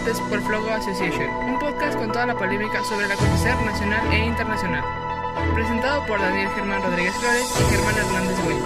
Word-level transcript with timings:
Debates 0.00 0.20
por 0.30 0.40
Flogo 0.40 0.70
Association, 0.70 1.28
un 1.44 1.58
podcast 1.58 1.98
con 1.98 2.10
toda 2.10 2.24
la 2.24 2.34
polémica 2.34 2.82
sobre 2.84 3.04
el 3.04 3.12
acontecer 3.12 3.54
nacional 3.66 4.10
e 4.10 4.24
internacional. 4.24 4.82
Presentado 5.54 6.06
por 6.06 6.18
Daniel 6.18 6.48
Germán 6.54 6.82
Rodríguez 6.82 7.14
Flores 7.16 7.44
y 7.60 7.64
Germán 7.70 7.94
Hernández 7.98 8.44
Güell. 8.44 8.62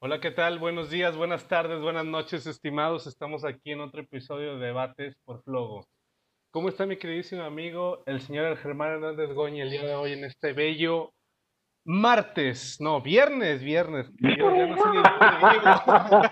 Hola, 0.00 0.20
¿qué 0.20 0.32
tal? 0.32 0.58
Buenos 0.58 0.90
días, 0.90 1.16
buenas 1.16 1.46
tardes, 1.46 1.80
buenas 1.80 2.04
noches, 2.04 2.46
estimados. 2.48 3.06
Estamos 3.06 3.44
aquí 3.44 3.70
en 3.70 3.82
otro 3.82 4.00
episodio 4.00 4.58
de 4.58 4.66
Debates 4.66 5.14
por 5.24 5.44
Flogo. 5.44 5.86
¿Cómo 6.50 6.68
está 6.68 6.86
mi 6.86 6.96
queridísimo 6.96 7.44
amigo, 7.44 8.02
el 8.06 8.20
señor 8.20 8.56
Germán 8.56 8.94
Hernández 8.94 9.32
Goñi, 9.32 9.60
el 9.60 9.70
día 9.70 9.84
de 9.84 9.94
hoy 9.94 10.12
en 10.12 10.24
este 10.24 10.54
bello 10.54 11.12
martes? 11.84 12.80
No, 12.80 13.00
viernes, 13.00 13.62
viernes. 13.62 14.10
Yo 14.18 14.54
ya 14.56 14.66
no 14.66 14.76
sé 14.76 14.82
ni 14.90 14.96
dónde 14.96 16.30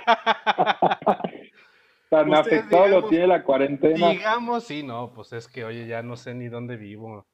Tan 2.08 2.34
afectado 2.34 2.82
lo 2.82 2.86
digamos- 2.88 3.10
tiene 3.10 3.26
la 3.28 3.42
cuarentena. 3.44 4.08
Digamos, 4.10 4.64
sí, 4.64 4.82
no, 4.82 5.12
pues 5.14 5.32
es 5.32 5.46
que, 5.46 5.64
oye, 5.64 5.86
ya 5.86 6.02
no 6.02 6.16
sé 6.16 6.34
ni 6.34 6.48
dónde 6.48 6.76
vivo. 6.76 7.24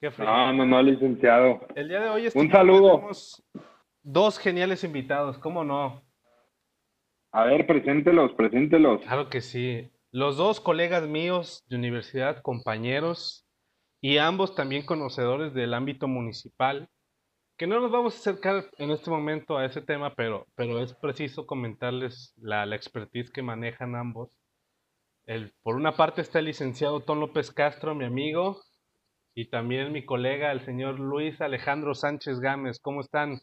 Qué 0.00 0.10
frío. 0.10 0.26
No, 0.28 0.52
no, 0.52 0.66
no, 0.66 0.82
licenciado. 0.82 1.60
El 1.76 1.88
día 1.88 2.00
de 2.00 2.08
hoy 2.10 2.28
Un 2.34 2.50
saludo. 2.50 2.96
tenemos 2.96 3.42
dos 4.02 4.38
geniales 4.38 4.82
invitados, 4.84 5.38
¿cómo 5.38 5.62
no? 5.64 6.02
A 7.32 7.44
ver, 7.44 7.66
preséntelos, 7.66 8.32
preséntelos. 8.32 9.00
Claro 9.02 9.28
que 9.28 9.40
sí. 9.40 9.90
Los 10.10 10.36
dos 10.36 10.60
colegas 10.60 11.06
míos 11.06 11.64
de 11.68 11.76
universidad, 11.76 12.40
compañeros, 12.42 13.45
y 14.00 14.18
ambos 14.18 14.54
también 14.54 14.84
conocedores 14.84 15.54
del 15.54 15.74
ámbito 15.74 16.08
municipal, 16.08 16.88
que 17.56 17.66
no 17.66 17.80
nos 17.80 17.90
vamos 17.90 18.14
a 18.14 18.18
acercar 18.18 18.70
en 18.78 18.90
este 18.90 19.10
momento 19.10 19.56
a 19.56 19.64
ese 19.64 19.80
tema, 19.80 20.14
pero, 20.14 20.46
pero 20.54 20.82
es 20.82 20.94
preciso 20.94 21.46
comentarles 21.46 22.34
la, 22.36 22.66
la 22.66 22.76
expertise 22.76 23.30
que 23.30 23.42
manejan 23.42 23.96
ambos. 23.96 24.30
El, 25.24 25.54
por 25.62 25.76
una 25.76 25.96
parte 25.96 26.20
está 26.20 26.38
el 26.38 26.44
licenciado 26.44 27.00
Tom 27.00 27.20
López 27.20 27.50
Castro, 27.50 27.94
mi 27.94 28.04
amigo, 28.04 28.60
y 29.34 29.50
también 29.50 29.92
mi 29.92 30.04
colega, 30.04 30.52
el 30.52 30.64
señor 30.64 30.98
Luis 30.98 31.40
Alejandro 31.40 31.94
Sánchez 31.94 32.40
Gámez. 32.40 32.78
¿Cómo 32.80 33.00
están? 33.02 33.40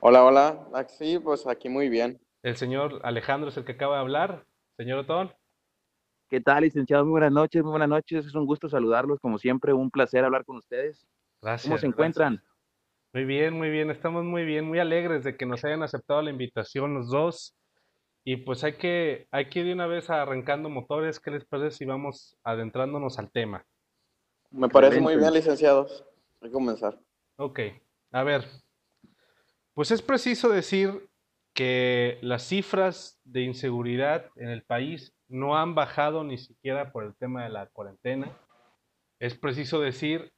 Hola, 0.00 0.24
hola. 0.24 0.68
Ah, 0.74 0.84
Sí, 0.84 1.18
pues 1.18 1.46
aquí 1.46 1.68
muy 1.68 1.88
bien. 1.88 2.20
El 2.42 2.56
señor 2.56 3.00
Alejandro 3.02 3.48
es 3.48 3.56
el 3.56 3.64
que 3.64 3.72
acaba 3.72 3.96
de 3.96 4.00
hablar. 4.02 4.44
Señor 4.76 4.98
Otón. 4.98 5.32
¿Qué 6.28 6.40
tal, 6.40 6.64
licenciado? 6.64 7.04
Muy 7.04 7.12
buenas 7.12 7.30
noches, 7.30 7.62
muy 7.62 7.70
buenas 7.70 7.88
noches. 7.88 8.26
Es 8.26 8.34
un 8.34 8.46
gusto 8.46 8.68
saludarlos, 8.68 9.20
como 9.20 9.38
siempre, 9.38 9.72
un 9.72 9.92
placer 9.92 10.24
hablar 10.24 10.44
con 10.44 10.56
ustedes. 10.56 11.06
Gracias. 11.40 11.68
¿Cómo 11.68 11.78
se 11.78 11.86
gracias. 11.86 11.92
encuentran? 11.92 12.42
Muy 13.12 13.24
bien, 13.24 13.54
muy 13.54 13.70
bien, 13.70 13.92
estamos 13.92 14.24
muy 14.24 14.44
bien, 14.44 14.66
muy 14.66 14.80
alegres 14.80 15.22
de 15.22 15.36
que 15.36 15.46
nos 15.46 15.64
hayan 15.64 15.84
aceptado 15.84 16.22
la 16.22 16.30
invitación 16.30 16.94
los 16.94 17.10
dos. 17.10 17.56
Y 18.24 18.38
pues 18.38 18.64
hay 18.64 18.72
que, 18.72 19.28
hay 19.30 19.48
que 19.48 19.60
ir 19.60 19.66
de 19.66 19.74
una 19.74 19.86
vez 19.86 20.10
arrancando 20.10 20.68
motores. 20.68 21.20
¿Qué 21.20 21.30
les 21.30 21.44
parece 21.44 21.76
si 21.76 21.84
vamos 21.84 22.36
adentrándonos 22.42 23.20
al 23.20 23.30
tema? 23.30 23.64
Me 24.50 24.68
parece 24.68 25.00
muy 25.00 25.16
bien, 25.16 25.32
licenciados. 25.32 26.04
Hay 26.40 26.48
que 26.48 26.52
comenzar. 26.52 26.98
Ok, 27.36 27.60
a 28.10 28.24
ver. 28.24 28.44
Pues 29.74 29.92
es 29.92 30.02
preciso 30.02 30.48
decir 30.48 31.08
que 31.52 32.18
las 32.20 32.42
cifras 32.42 33.20
de 33.22 33.42
inseguridad 33.42 34.26
en 34.34 34.48
el 34.48 34.64
país 34.64 35.15
no 35.28 35.56
han 35.56 35.74
bajado 35.74 36.24
ni 36.24 36.38
siquiera 36.38 36.92
por 36.92 37.04
el 37.04 37.14
tema 37.16 37.44
de 37.44 37.50
la 37.50 37.66
cuarentena. 37.66 38.30
Es 39.18 39.36
preciso 39.36 39.80
decir 39.80 40.32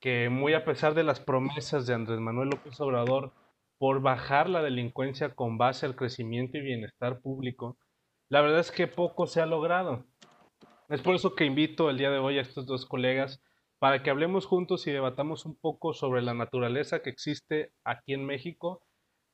que 0.00 0.28
muy 0.28 0.54
a 0.54 0.64
pesar 0.64 0.94
de 0.94 1.04
las 1.04 1.20
promesas 1.20 1.86
de 1.86 1.94
Andrés 1.94 2.20
Manuel 2.20 2.50
López 2.50 2.80
Obrador 2.80 3.32
por 3.78 4.00
bajar 4.00 4.48
la 4.48 4.62
delincuencia 4.62 5.34
con 5.34 5.58
base 5.58 5.86
al 5.86 5.96
crecimiento 5.96 6.58
y 6.58 6.62
bienestar 6.62 7.20
público, 7.20 7.76
la 8.28 8.40
verdad 8.40 8.60
es 8.60 8.72
que 8.72 8.86
poco 8.86 9.26
se 9.26 9.40
ha 9.40 9.46
logrado. 9.46 10.04
Es 10.88 11.02
por 11.02 11.14
eso 11.14 11.34
que 11.34 11.44
invito 11.44 11.90
el 11.90 11.98
día 11.98 12.10
de 12.10 12.18
hoy 12.18 12.38
a 12.38 12.42
estos 12.42 12.66
dos 12.66 12.86
colegas 12.86 13.42
para 13.78 14.02
que 14.02 14.10
hablemos 14.10 14.46
juntos 14.46 14.86
y 14.86 14.92
debatamos 14.92 15.44
un 15.44 15.56
poco 15.56 15.92
sobre 15.92 16.22
la 16.22 16.34
naturaleza 16.34 17.02
que 17.02 17.10
existe 17.10 17.72
aquí 17.84 18.14
en 18.14 18.24
México 18.24 18.82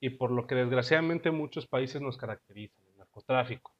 y 0.00 0.10
por 0.10 0.32
lo 0.32 0.46
que 0.46 0.54
desgraciadamente 0.56 1.30
muchos 1.30 1.66
países 1.66 2.02
nos 2.02 2.16
caracterizan, 2.16 2.84
el 2.88 2.98
narcotráfico. 2.98 3.72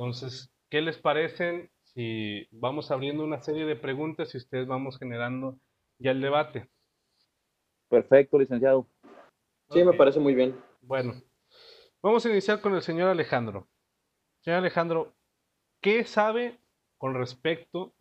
Entonces, 0.00 0.50
¿qué 0.70 0.80
les 0.80 0.96
parecen 0.96 1.70
si 1.82 2.48
vamos 2.52 2.90
abriendo 2.90 3.22
una 3.22 3.42
serie 3.42 3.66
de 3.66 3.76
preguntas 3.76 4.32
y 4.32 4.38
ustedes 4.38 4.66
vamos 4.66 4.98
generando 4.98 5.58
ya 5.98 6.12
el 6.12 6.22
debate? 6.22 6.70
Perfecto, 7.90 8.38
licenciado. 8.38 8.88
Sí, 9.68 9.84
me 9.84 9.92
parece 9.92 10.18
muy 10.18 10.34
bien. 10.34 10.58
Bueno, 10.80 11.12
vamos 12.02 12.24
a 12.24 12.30
iniciar 12.30 12.62
con 12.62 12.74
el 12.74 12.80
señor 12.80 13.10
Alejandro. 13.10 13.68
Señor 14.40 14.60
Alejandro, 14.60 15.12
¿qué 15.82 16.06
sabe 16.06 16.58
con 16.96 17.12
respecto 17.12 17.92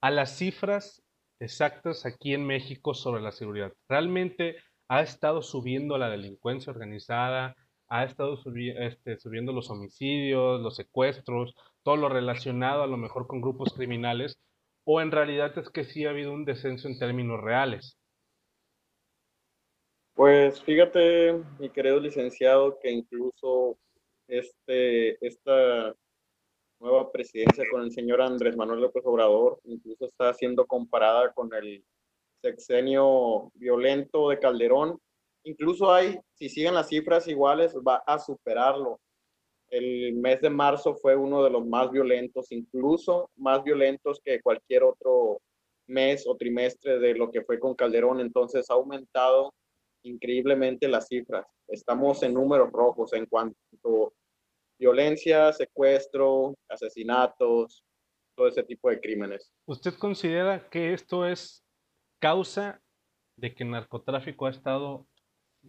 a 0.00 0.10
las 0.10 0.36
cifras 0.36 1.04
exactas 1.38 2.06
aquí 2.06 2.34
en 2.34 2.44
México 2.44 2.92
sobre 2.92 3.22
la 3.22 3.30
seguridad? 3.30 3.72
¿Realmente 3.88 4.56
ha 4.88 5.02
estado 5.02 5.42
subiendo 5.42 5.96
la 5.96 6.10
delincuencia 6.10 6.72
organizada? 6.72 7.54
¿Ha 7.94 8.02
estado 8.02 8.36
este, 8.56 9.18
subiendo 9.18 9.52
los 9.52 9.70
homicidios, 9.70 10.60
los 10.60 10.74
secuestros, 10.74 11.54
todo 11.84 11.94
lo 11.94 12.08
relacionado 12.08 12.82
a 12.82 12.88
lo 12.88 12.96
mejor 12.96 13.28
con 13.28 13.40
grupos 13.40 13.72
criminales? 13.72 14.36
¿O 14.82 15.00
en 15.00 15.12
realidad 15.12 15.56
es 15.56 15.70
que 15.70 15.84
sí 15.84 16.04
ha 16.04 16.10
habido 16.10 16.32
un 16.32 16.44
descenso 16.44 16.88
en 16.88 16.98
términos 16.98 17.40
reales? 17.40 17.96
Pues 20.14 20.60
fíjate, 20.64 21.40
mi 21.60 21.70
querido 21.70 22.00
licenciado, 22.00 22.80
que 22.80 22.90
incluso 22.90 23.78
este, 24.26 25.24
esta 25.24 25.94
nueva 26.80 27.12
presidencia 27.12 27.62
con 27.70 27.82
el 27.82 27.92
señor 27.92 28.20
Andrés 28.22 28.56
Manuel 28.56 28.80
López 28.80 29.04
Obrador 29.06 29.60
incluso 29.62 30.06
está 30.06 30.34
siendo 30.34 30.66
comparada 30.66 31.32
con 31.32 31.54
el 31.54 31.84
sexenio 32.42 33.52
violento 33.54 34.30
de 34.30 34.40
Calderón. 34.40 34.98
Incluso 35.44 35.92
hay, 35.92 36.18
si 36.34 36.48
siguen 36.48 36.74
las 36.74 36.88
cifras 36.88 37.28
iguales, 37.28 37.74
va 37.76 38.02
a 38.06 38.18
superarlo. 38.18 38.98
El 39.68 40.14
mes 40.14 40.40
de 40.40 40.50
marzo 40.50 40.94
fue 40.94 41.16
uno 41.16 41.42
de 41.44 41.50
los 41.50 41.66
más 41.66 41.90
violentos, 41.90 42.50
incluso 42.50 43.30
más 43.36 43.62
violentos 43.62 44.20
que 44.24 44.40
cualquier 44.40 44.84
otro 44.84 45.40
mes 45.86 46.26
o 46.26 46.36
trimestre 46.36 46.98
de 46.98 47.14
lo 47.14 47.30
que 47.30 47.42
fue 47.42 47.58
con 47.58 47.74
Calderón. 47.74 48.20
Entonces 48.20 48.70
ha 48.70 48.74
aumentado 48.74 49.52
increíblemente 50.02 50.88
las 50.88 51.08
cifras. 51.08 51.46
Estamos 51.68 52.22
en 52.22 52.34
números 52.34 52.70
rojos 52.72 53.12
en 53.12 53.26
cuanto 53.26 53.56
a 53.84 54.10
violencia, 54.78 55.52
secuestro, 55.52 56.54
asesinatos, 56.68 57.84
todo 58.34 58.48
ese 58.48 58.62
tipo 58.62 58.90
de 58.90 59.00
crímenes. 59.00 59.52
¿Usted 59.66 59.94
considera 59.94 60.68
que 60.68 60.92
esto 60.92 61.26
es 61.26 61.64
causa 62.20 62.80
de 63.36 63.54
que 63.54 63.64
el 63.64 63.70
narcotráfico 63.70 64.46
ha 64.46 64.50
estado 64.50 65.06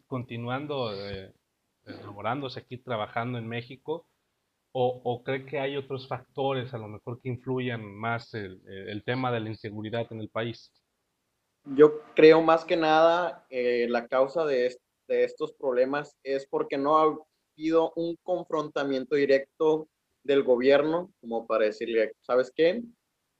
continuando 0.08 0.94
eh, 0.94 1.34
aquí, 2.58 2.78
trabajando 2.78 3.38
en 3.38 3.48
México? 3.48 4.08
¿O, 4.74 5.02
o 5.04 5.24
cree 5.24 5.46
que 5.46 5.60
hay 5.60 5.78
otros 5.78 6.08
factores 6.08 6.74
a 6.74 6.78
lo 6.80 6.88
mejor 6.88 7.22
que 7.22 7.30
influyan 7.30 7.84
más 7.86 8.34
el, 8.34 8.62
el 8.68 9.04
tema 9.04 9.32
de 9.32 9.40
la 9.42 9.50
inseguridad 9.50 10.08
en 10.12 10.22
el 10.22 10.30
país? 10.30 10.72
Yo 11.66 12.02
creo 12.16 12.42
más 12.42 12.64
que 12.66 12.78
nada 12.78 13.46
eh, 13.50 13.88
la 13.90 14.08
causa 14.08 14.46
de, 14.46 14.68
est- 14.68 14.82
de 15.08 15.24
estos 15.24 15.54
problemas 15.54 16.16
es 16.24 16.46
porque 16.48 16.78
no 16.78 16.98
ha 16.98 17.18
habido 17.58 17.92
un 17.96 18.16
confrontamiento 18.24 19.16
directo 19.16 19.88
del 20.24 20.44
gobierno 20.44 21.12
como 21.22 21.48
para 21.48 21.66
decirle, 21.66 22.14
¿sabes 22.22 22.52
qué? 22.56 22.84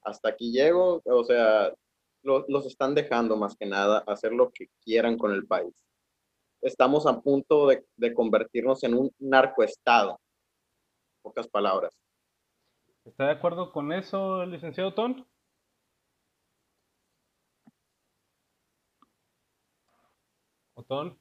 Hasta 0.04 0.30
aquí 0.30 0.52
llego, 0.52 1.02
o 1.06 1.24
sea, 1.24 1.74
lo- 2.24 2.46
los 2.48 2.66
están 2.66 2.96
dejando 2.96 3.38
más 3.38 3.56
que 3.58 3.66
nada 3.68 4.00
hacer 4.08 4.34
lo 4.34 4.52
que 4.52 4.68
quieran 4.84 5.18
con 5.18 5.32
el 5.34 5.46
país. 5.48 5.74
Estamos 6.66 7.06
a 7.06 7.22
punto 7.22 7.68
de, 7.68 7.86
de 7.96 8.12
convertirnos 8.16 8.84
en 8.84 8.96
un 8.96 9.12
narcoestado, 9.20 10.20
pocas 11.22 11.48
palabras. 11.48 11.94
¿Está 13.06 13.26
de 13.26 13.34
acuerdo 13.34 13.72
con 13.72 13.94
eso, 13.94 14.44
licenciado 14.48 14.96
Ton? 14.96 15.28
¿Otón? 20.74 21.20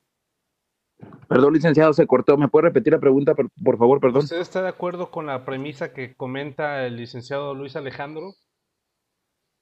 Perdón, 1.29 1.53
licenciado, 1.53 1.93
se 1.93 2.07
cortó. 2.07 2.39
¿Me 2.39 2.49
puede 2.49 2.69
repetir 2.69 2.95
la 2.95 2.99
pregunta, 2.99 3.35
por, 3.35 3.51
por 3.63 3.77
favor? 3.77 4.01
Perdón. 4.01 4.23
¿Usted 4.23 4.41
está 4.41 4.63
de 4.63 4.71
acuerdo 4.71 5.11
con 5.11 5.27
la 5.27 5.45
premisa 5.45 5.93
que 5.93 6.17
comenta 6.17 6.87
el 6.87 6.97
licenciado 6.97 7.55
Luis 7.55 7.77
Alejandro? 7.77 8.33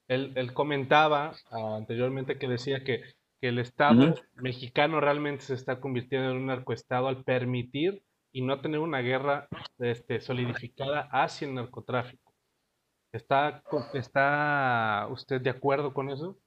Él, 0.07 0.33
él 0.37 0.55
comentaba 0.55 1.33
ah, 1.51 1.75
anteriormente 1.77 2.39
que 2.39 2.47
decía 2.47 2.85
que, 2.85 3.03
que 3.43 3.49
el 3.49 3.59
Estado 3.59 4.15
mexicano 4.35 5.01
realmente 5.01 5.43
se 5.43 5.55
está 5.55 5.81
convirtiendo 5.81 6.31
en 6.31 6.37
un 6.37 6.47
narcoestado 6.47 7.09
al 7.09 7.25
permitir 7.25 8.01
y 8.31 8.41
no 8.41 8.61
tener 8.61 8.79
una 8.79 9.01
guerra 9.01 9.49
este, 9.81 10.21
solidificada 10.21 11.09
hacia 11.11 11.49
el 11.49 11.55
narcotráfico. 11.55 12.33
¿Está, 13.13 13.65
¿Está 13.95 15.09
usted 15.11 15.41
de 15.41 15.51
acuerdo 15.51 15.93
con 15.93 16.09
eso? 16.11 16.39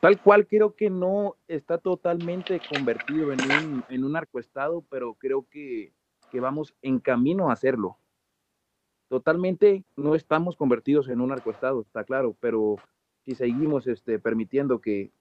Tal 0.00 0.20
cual 0.20 0.46
creo 0.46 0.76
que 0.76 0.90
no 0.90 1.36
está 1.48 1.78
totalmente 1.78 2.60
convertido 2.68 3.32
en 3.32 3.40
un, 3.40 3.84
en 3.88 4.04
un 4.04 4.12
narcoestado, 4.12 4.84
pero 4.90 5.14
creo 5.14 5.46
que, 5.50 5.94
que 6.30 6.40
vamos 6.40 6.74
en 6.82 7.00
camino 7.00 7.48
a 7.48 7.54
hacerlo. 7.54 7.96
Totalmente 9.08 9.82
no 9.96 10.14
estamos 10.14 10.56
convertidos 10.56 11.08
en 11.08 11.22
un 11.22 11.30
narcoestado, 11.30 11.80
está 11.80 12.04
claro, 12.04 12.36
pero 12.38 12.76
si 13.30 13.36
seguimos 13.36 13.86
este, 13.86 14.18
permitiendo 14.18 14.80
que, 14.80 15.12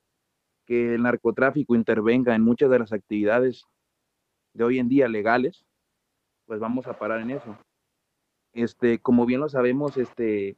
que 0.66 0.96
el 0.96 1.04
narcotráfico 1.04 1.76
intervenga 1.76 2.34
en 2.34 2.42
muchas 2.42 2.72
de 2.72 2.80
las 2.80 2.92
actividades 2.92 3.68
de 4.56 4.64
hoy 4.64 4.80
en 4.80 4.90
día 4.90 5.08
legales, 5.08 5.64
pues 6.48 6.60
vamos 6.60 6.88
a 6.88 6.98
parar 6.98 7.22
en 7.22 7.30
eso. 7.30 7.56
Este, 8.52 8.98
como 8.98 9.28
bien 9.28 9.42
lo 9.42 9.50
sabemos, 9.50 9.96
este, 9.98 10.58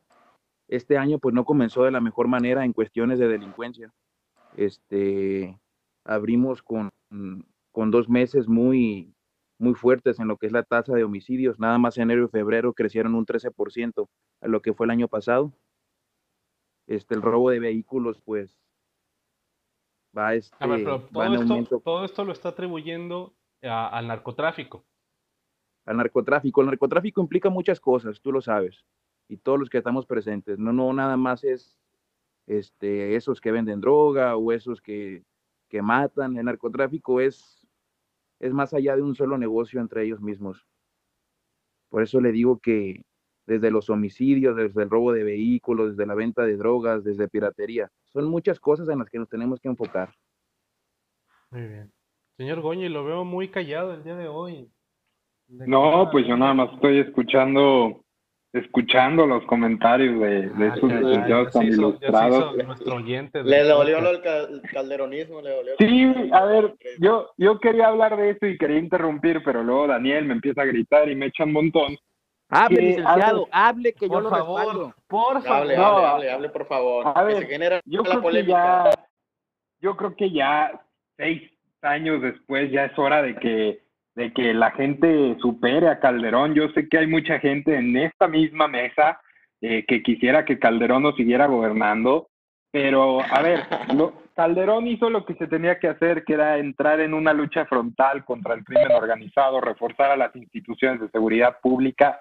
este 0.69 0.97
año 0.97 1.19
pues 1.19 1.35
no 1.35 1.43
comenzó 1.43 1.83
de 1.83 1.91
la 1.91 1.99
mejor 1.99 2.29
manera 2.29 2.63
en 2.63 2.71
cuestiones 2.71 3.19
de 3.19 3.27
delincuencia. 3.27 3.93
Este, 4.55 5.59
abrimos 6.05 6.63
con, 6.63 6.89
con 7.73 7.91
dos 7.91 8.07
meses 8.07 8.47
muy, 8.47 9.13
muy 9.59 9.73
fuertes 9.73 10.21
en 10.21 10.29
lo 10.29 10.37
que 10.37 10.45
es 10.45 10.53
la 10.53 10.63
tasa 10.63 10.93
de 10.93 11.03
homicidios. 11.03 11.59
Nada 11.59 11.77
más 11.77 11.97
enero 11.97 12.23
y 12.23 12.29
febrero 12.29 12.71
crecieron 12.71 13.13
un 13.13 13.25
13% 13.25 14.07
a 14.39 14.47
lo 14.47 14.61
que 14.61 14.73
fue 14.73 14.85
el 14.85 14.91
año 14.91 15.09
pasado. 15.09 15.51
Este, 16.91 17.15
el 17.15 17.21
robo 17.21 17.49
de 17.49 17.59
vehículos, 17.59 18.19
pues, 18.21 18.59
va, 20.17 20.35
este, 20.35 20.57
A 20.59 20.67
ver, 20.67 20.79
pero 20.83 21.09
va 21.17 21.27
en 21.27 21.47
todo 21.47 21.57
esto, 21.59 21.79
todo 21.79 22.03
esto 22.05 22.25
lo 22.25 22.33
está 22.33 22.49
atribuyendo 22.49 23.33
a- 23.63 23.87
al 23.87 24.07
narcotráfico. 24.07 24.83
al 25.85 25.97
narcotráfico. 25.97 26.61
El 26.61 26.67
narcotráfico 26.67 27.21
implica 27.21 27.49
muchas 27.49 27.79
cosas, 27.79 28.21
tú 28.21 28.31
lo 28.31 28.41
sabes, 28.41 28.85
y 29.29 29.37
todos 29.37 29.57
los 29.57 29.69
que 29.69 29.77
estamos 29.77 30.05
presentes. 30.05 30.59
No, 30.59 30.71
no, 30.73 30.91
nada 30.93 31.15
más 31.17 31.43
es 31.43 31.77
este, 32.45 33.15
esos 33.15 33.39
que 33.39 33.51
venden 33.51 33.79
droga 33.81 34.35
o 34.35 34.51
esos 34.51 34.81
que, 34.81 35.23
que 35.69 35.81
matan. 35.81 36.37
El 36.37 36.45
narcotráfico 36.45 37.19
es, 37.21 37.65
es 38.39 38.53
más 38.53 38.73
allá 38.73 38.95
de 38.97 39.01
un 39.01 39.15
solo 39.15 39.37
negocio 39.37 39.79
entre 39.79 40.03
ellos 40.03 40.21
mismos. 40.21 40.67
Por 41.89 42.03
eso 42.03 42.19
le 42.19 42.31
digo 42.31 42.59
que 42.59 43.03
desde 43.51 43.69
los 43.69 43.89
homicidios, 43.89 44.55
desde 44.55 44.83
el 44.83 44.89
robo 44.89 45.11
de 45.11 45.23
vehículos, 45.25 45.91
desde 45.91 46.05
la 46.07 46.15
venta 46.15 46.43
de 46.43 46.55
drogas, 46.55 47.03
desde 47.03 47.27
piratería, 47.27 47.89
son 48.05 48.25
muchas 48.29 48.59
cosas 48.59 48.87
en 48.89 48.99
las 48.99 49.09
que 49.09 49.19
nos 49.19 49.27
tenemos 49.27 49.59
que 49.59 49.67
enfocar. 49.67 50.09
Muy 51.51 51.61
bien. 51.67 51.91
Señor 52.37 52.61
Goñi, 52.61 52.87
lo 52.87 53.03
veo 53.03 53.25
muy 53.25 53.49
callado 53.49 53.93
el 53.93 54.03
día 54.03 54.15
de 54.15 54.27
hoy. 54.27 54.69
¿De 55.47 55.65
qué 55.65 55.69
No, 55.71 56.07
pues 56.11 56.25
yo 56.25 56.37
nada 56.37 56.53
más 56.53 56.71
estoy 56.73 56.99
escuchando, 56.99 58.05
escuchando 58.53 59.27
los 59.27 59.43
comentarios 59.45 60.17
de, 60.21 60.49
de 60.49 60.65
Ah, 60.69 60.73
esos 60.75 60.91
licenciados 60.91 61.47
se 61.51 61.59
tan 61.59 61.67
hizo- 61.67 61.73
ilustrados. 61.81 62.53
hizo 62.55 62.63
nuestro 62.63 62.95
oyente 62.95 63.43
Le 63.43 63.63
dolió 63.63 63.97
cal- 64.23 64.61
calderonismo, 64.71 65.41
le 65.41 65.49
dolió. 65.55 65.73
Sí, 65.77 66.13
a 66.31 66.45
ver, 66.45 66.75
yo, 66.99 67.29
yo 67.37 67.59
quería 67.59 67.87
hablar 67.89 68.15
de 68.15 68.29
eso 68.31 68.45
y 68.45 68.57
quería 68.57 68.77
interrumpir, 68.79 69.41
pero 69.43 69.61
luego 69.61 69.87
Daniel 69.87 70.25
me 70.25 70.33
empieza 70.35 70.61
a 70.61 70.65
gritar 70.65 71.09
y 71.09 71.15
me 71.15 71.25
echa 71.27 71.43
un 71.43 71.51
montón. 71.51 71.97
Hable, 72.51 72.75
Que, 72.75 72.81
licenciado, 72.81 73.47
hable, 73.51 73.93
que 73.93 74.07
yo 74.07 74.13
Por 74.13 74.23
lo 74.23 74.29
favor, 74.29 74.59
respaldo. 74.59 74.95
por 75.07 75.41
favor. 75.43 75.57
Hable, 75.61 75.77
No, 75.77 75.83
hable, 75.85 76.05
hable, 76.07 76.31
hable, 76.31 76.49
por 76.49 76.67
favor. 76.67 77.07
a 77.07 77.13
que 77.13 77.23
ver, 77.25 77.37
se 77.43 77.47
genera 77.47 77.81
Yo 77.85 78.01
la 78.03 78.09
creo 78.09 78.15
que 78.17 78.21
polémica. 78.23 78.83
ya, 78.85 79.05
yo 79.81 79.95
creo 79.97 80.15
que 80.15 80.31
ya 80.31 80.81
seis 81.17 81.49
años 81.81 82.21
después 82.21 82.69
ya 82.71 82.85
es 82.85 82.99
hora 82.99 83.21
de 83.21 83.35
que, 83.37 83.79
de 84.15 84.33
que 84.33 84.53
la 84.53 84.71
gente 84.71 85.37
supere 85.39 85.87
a 85.87 85.99
Calderón. 85.99 86.53
Yo 86.53 86.67
sé 86.69 86.87
que 86.89 86.97
hay 86.99 87.07
mucha 87.07 87.39
gente 87.39 87.75
en 87.75 87.95
esta 87.97 88.27
misma 88.27 88.67
mesa 88.67 89.19
eh, 89.61 89.85
que 89.87 90.03
quisiera 90.03 90.43
que 90.45 90.59
Calderón 90.59 91.03
nos 91.03 91.15
siguiera 91.15 91.45
gobernando, 91.47 92.27
pero 92.71 93.19
a 93.21 93.41
ver, 93.41 93.61
lo- 93.95 94.13
Calderón 94.35 94.87
hizo 94.87 95.09
lo 95.09 95.25
que 95.25 95.35
se 95.35 95.47
tenía 95.47 95.77
que 95.79 95.87
hacer, 95.89 96.23
que 96.23 96.33
era 96.33 96.57
entrar 96.57 96.99
en 96.99 97.13
una 97.13 97.33
lucha 97.33 97.65
frontal 97.65 98.23
contra 98.25 98.53
el 98.55 98.63
crimen 98.63 98.91
organizado, 98.91 99.59
reforzar 99.61 100.09
a 100.11 100.15
las 100.17 100.35
instituciones 100.35 100.99
de 101.01 101.09
seguridad 101.09 101.57
pública, 101.61 102.19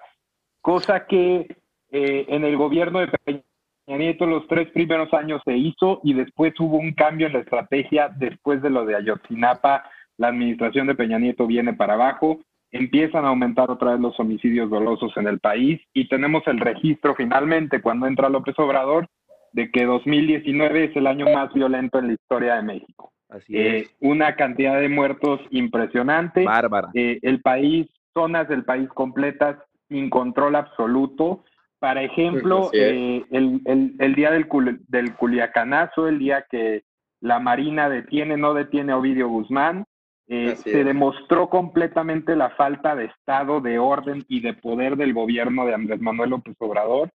cosa 0.61 1.05
que 1.05 1.47
eh, 1.91 2.25
en 2.29 2.43
el 2.45 2.55
gobierno 2.57 2.99
de 2.99 3.07
Peña 3.07 3.41
Nieto 3.87 4.25
los 4.25 4.47
tres 4.47 4.69
primeros 4.71 5.13
años 5.13 5.41
se 5.43 5.57
hizo 5.57 5.99
y 6.03 6.13
después 6.13 6.53
hubo 6.59 6.77
un 6.77 6.93
cambio 6.93 7.27
en 7.27 7.33
la 7.33 7.39
estrategia 7.39 8.09
después 8.15 8.61
de 8.61 8.69
lo 8.69 8.85
de 8.85 8.95
Ayotzinapa, 8.95 9.83
la 10.17 10.27
administración 10.29 10.87
de 10.87 10.95
Peña 10.95 11.19
Nieto 11.19 11.47
viene 11.47 11.73
para 11.73 11.95
abajo, 11.95 12.39
empiezan 12.71 13.25
a 13.25 13.29
aumentar 13.29 13.69
otra 13.69 13.91
vez 13.91 13.99
los 13.99 14.17
homicidios 14.19 14.69
dolosos 14.69 15.11
en 15.17 15.27
el 15.27 15.39
país 15.39 15.81
y 15.93 16.07
tenemos 16.07 16.43
el 16.47 16.59
registro 16.59 17.15
finalmente 17.15 17.81
cuando 17.81 18.07
entra 18.07 18.29
López 18.29 18.57
Obrador 18.59 19.07
de 19.51 19.69
que 19.71 19.83
2019 19.85 20.85
es 20.85 20.95
el 20.95 21.07
año 21.07 21.25
más 21.33 21.53
violento 21.53 21.99
en 21.99 22.07
la 22.07 22.13
historia 22.13 22.55
de 22.55 22.61
México. 22.61 23.11
Así 23.27 23.57
Eh, 23.57 23.77
es. 23.79 23.95
una 23.99 24.35
cantidad 24.35 24.79
de 24.79 24.87
muertos 24.87 25.41
impresionante. 25.49 26.45
Bárbara. 26.45 26.89
Eh, 26.93 27.19
el 27.23 27.41
país, 27.41 27.87
zonas 28.13 28.47
del 28.47 28.63
país 28.63 28.87
completas 28.89 29.57
sin 29.91 30.09
control 30.09 30.55
absoluto. 30.55 31.43
Para 31.79 32.01
ejemplo, 32.03 32.69
eh, 32.91 33.25
el, 33.31 33.61
el- 33.65 33.95
el 33.99 34.15
día 34.15 34.31
del, 34.31 34.47
cul- 34.47 34.79
del 34.87 35.15
Culiacanazo, 35.15 36.07
el 36.07 36.17
día 36.19 36.45
que 36.49 36.83
la 37.19 37.39
Marina 37.39 37.89
detiene, 37.89 38.37
no 38.37 38.53
detiene 38.53 38.93
a 38.93 38.97
Ovidio 38.97 39.27
Guzmán, 39.27 39.85
eh, 40.27 40.55
se 40.55 40.83
demostró 40.85 41.49
completamente 41.49 42.35
la 42.37 42.51
falta 42.51 42.95
de 42.95 43.05
Estado, 43.05 43.59
de 43.59 43.77
orden 43.79 44.23
y 44.29 44.39
de 44.39 44.53
poder 44.53 44.95
del 44.95 45.13
gobierno 45.13 45.65
de 45.65 45.73
Andrés 45.73 45.99
Manuel 45.99 46.29
López 46.29 46.55
Obrador. 46.59 47.09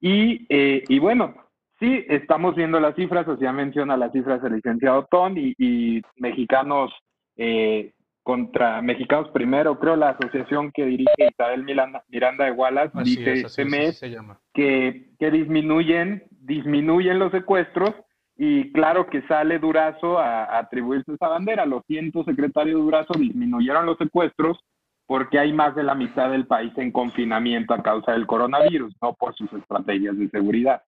Y, 0.00 0.44
eh, 0.50 0.84
y 0.88 0.98
bueno, 0.98 1.34
sí, 1.80 2.04
estamos 2.08 2.54
viendo 2.56 2.78
las 2.78 2.94
cifras, 2.94 3.26
o 3.26 3.36
sea, 3.38 3.52
menciona 3.52 3.96
las 3.96 4.12
cifras 4.12 4.42
del 4.42 4.54
licenciado 4.56 5.06
Ton 5.10 5.38
y, 5.38 5.54
y 5.58 6.02
mexicanos 6.16 6.92
eh, 7.36 7.92
contra 8.28 8.82
Mexicanos 8.82 9.30
Primero, 9.30 9.78
creo 9.78 9.96
la 9.96 10.10
asociación 10.10 10.70
que 10.70 10.84
dirige 10.84 11.30
Isabel 11.30 11.64
Miranda, 11.64 12.04
Miranda 12.08 12.44
de 12.44 12.50
Wallace 12.50 12.90
Así 12.92 13.16
dice 13.16 13.32
es, 13.32 13.44
este 13.44 13.62
es, 13.62 13.68
mes 13.70 13.88
así 13.88 13.98
se 14.00 14.10
llama. 14.10 14.38
que, 14.52 15.12
que 15.18 15.30
disminuyen, 15.30 16.24
disminuyen 16.42 17.18
los 17.18 17.32
secuestros 17.32 17.94
y 18.36 18.70
claro 18.72 19.06
que 19.06 19.22
sale 19.22 19.58
Durazo 19.58 20.18
a, 20.18 20.44
a 20.44 20.58
atribuirse 20.58 21.14
esa 21.14 21.28
bandera. 21.28 21.64
Los 21.64 21.86
cientos 21.86 22.26
secretarios 22.26 22.78
Durazo 22.78 23.14
disminuyeron 23.14 23.86
los 23.86 23.96
secuestros 23.96 24.58
porque 25.06 25.38
hay 25.38 25.54
más 25.54 25.74
de 25.74 25.84
la 25.84 25.94
mitad 25.94 26.30
del 26.30 26.46
país 26.46 26.74
en 26.76 26.92
confinamiento 26.92 27.72
a 27.72 27.82
causa 27.82 28.12
del 28.12 28.26
coronavirus, 28.26 28.94
no 29.00 29.14
por 29.14 29.34
sus 29.36 29.50
estrategias 29.54 30.18
de 30.18 30.28
seguridad. 30.28 30.82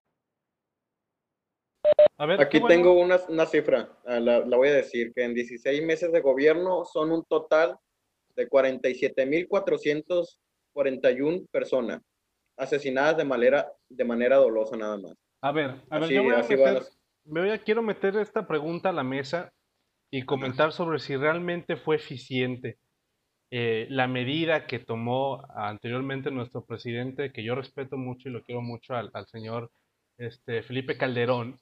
A 2.19 2.27
ver, 2.27 2.41
Aquí 2.41 2.59
bueno. 2.59 2.75
tengo 2.75 2.93
una, 3.01 3.19
una 3.29 3.47
cifra, 3.47 3.97
ah, 4.05 4.21
la, 4.21 4.41
la 4.41 4.57
voy 4.57 4.69
a 4.69 4.75
decir, 4.75 5.13
que 5.15 5.25
en 5.25 5.35
16 5.35 5.83
meses 5.83 6.13
de 6.13 6.21
gobierno 6.21 6.85
son 6.85 7.11
un 7.13 7.25
total 7.25 7.77
de 8.37 8.49
47.441 8.49 11.47
personas 11.51 12.01
asesinadas 12.57 13.17
de 13.17 13.25
manera, 13.25 13.73
de 13.89 14.05
manera 14.05 14.37
dolosa 14.37 14.77
nada 14.77 14.99
más. 14.99 15.15
A 15.43 15.53
ver, 15.53 15.71
a 15.89 15.95
ver, 15.99 16.05
Así- 16.05 16.15
yo 16.15 16.23
voy 16.23 16.35
a 16.35 16.43
meter, 16.43 16.59
las- 16.75 16.99
me 17.25 17.41
voy 17.41 17.51
a- 17.51 17.59
quiero 17.59 17.83
meter 17.83 18.17
esta 18.17 18.47
pregunta 18.47 18.91
a 18.91 18.93
la 18.93 19.03
mesa 19.03 19.51
y 20.11 20.23
comentar 20.25 20.73
sobre 20.73 20.99
si 20.99 21.17
realmente 21.17 21.77
fue 21.77 21.97
eficiente 21.97 22.79
eh, 23.53 23.89
la 23.91 24.07
medida 24.07 24.69
que 24.69 24.79
tomó 24.79 25.43
anteriormente 25.57 26.31
nuestro 26.31 26.65
presidente, 26.65 27.33
que 27.33 27.43
yo 27.43 27.57
respeto 27.57 27.97
mucho 27.97 28.29
y 28.29 28.33
lo 28.33 28.45
quiero 28.45 28.61
mucho 28.63 28.95
al, 28.95 29.11
al 29.13 29.27
señor 29.27 29.73
este, 30.19 30.63
Felipe 30.63 30.97
Calderón, 30.97 31.59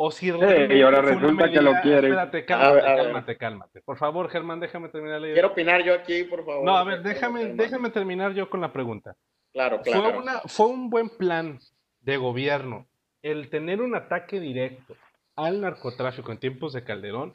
o 0.00 0.10
si 0.12 0.30
realmente 0.30 0.76
y 0.76 0.82
ahora 0.82 1.02
resulta 1.02 1.50
que 1.50 1.60
lo 1.60 1.72
quiere. 1.82 2.08
Espérate, 2.08 2.38
A 2.38 2.46
cálmate, 2.46 2.74
ver, 2.74 2.84
a 2.86 2.94
ver. 2.94 3.04
cálmate, 3.04 3.36
cálmate. 3.36 3.80
Por 3.82 3.96
favor, 3.98 4.30
Germán, 4.30 4.60
déjame 4.60 4.88
terminar 4.90 5.20
la 5.20 5.26
idea. 5.26 5.34
Quiero 5.34 5.48
opinar 5.48 5.82
yo 5.84 5.94
aquí, 5.94 6.24
por 6.24 6.44
favor. 6.46 6.64
No, 6.64 6.76
a 6.76 6.84
ver, 6.84 6.98
Germán. 7.02 7.12
déjame, 7.14 7.44
déjame 7.54 7.90
terminar 7.90 8.32
yo 8.32 8.48
con 8.48 8.60
la 8.60 8.72
pregunta. 8.72 9.16
Claro, 9.52 9.80
claro. 9.82 10.02
Fue, 10.02 10.18
una, 10.18 10.40
fue 10.42 10.66
un 10.66 10.88
buen 10.88 11.08
plan 11.08 11.58
de 12.00 12.16
gobierno 12.16 12.86
el 13.22 13.50
tener 13.50 13.80
un 13.82 13.96
ataque 13.96 14.38
directo 14.38 14.94
al 15.34 15.60
narcotráfico 15.60 16.30
en 16.30 16.38
tiempos 16.38 16.72
de 16.72 16.84
Calderón, 16.84 17.32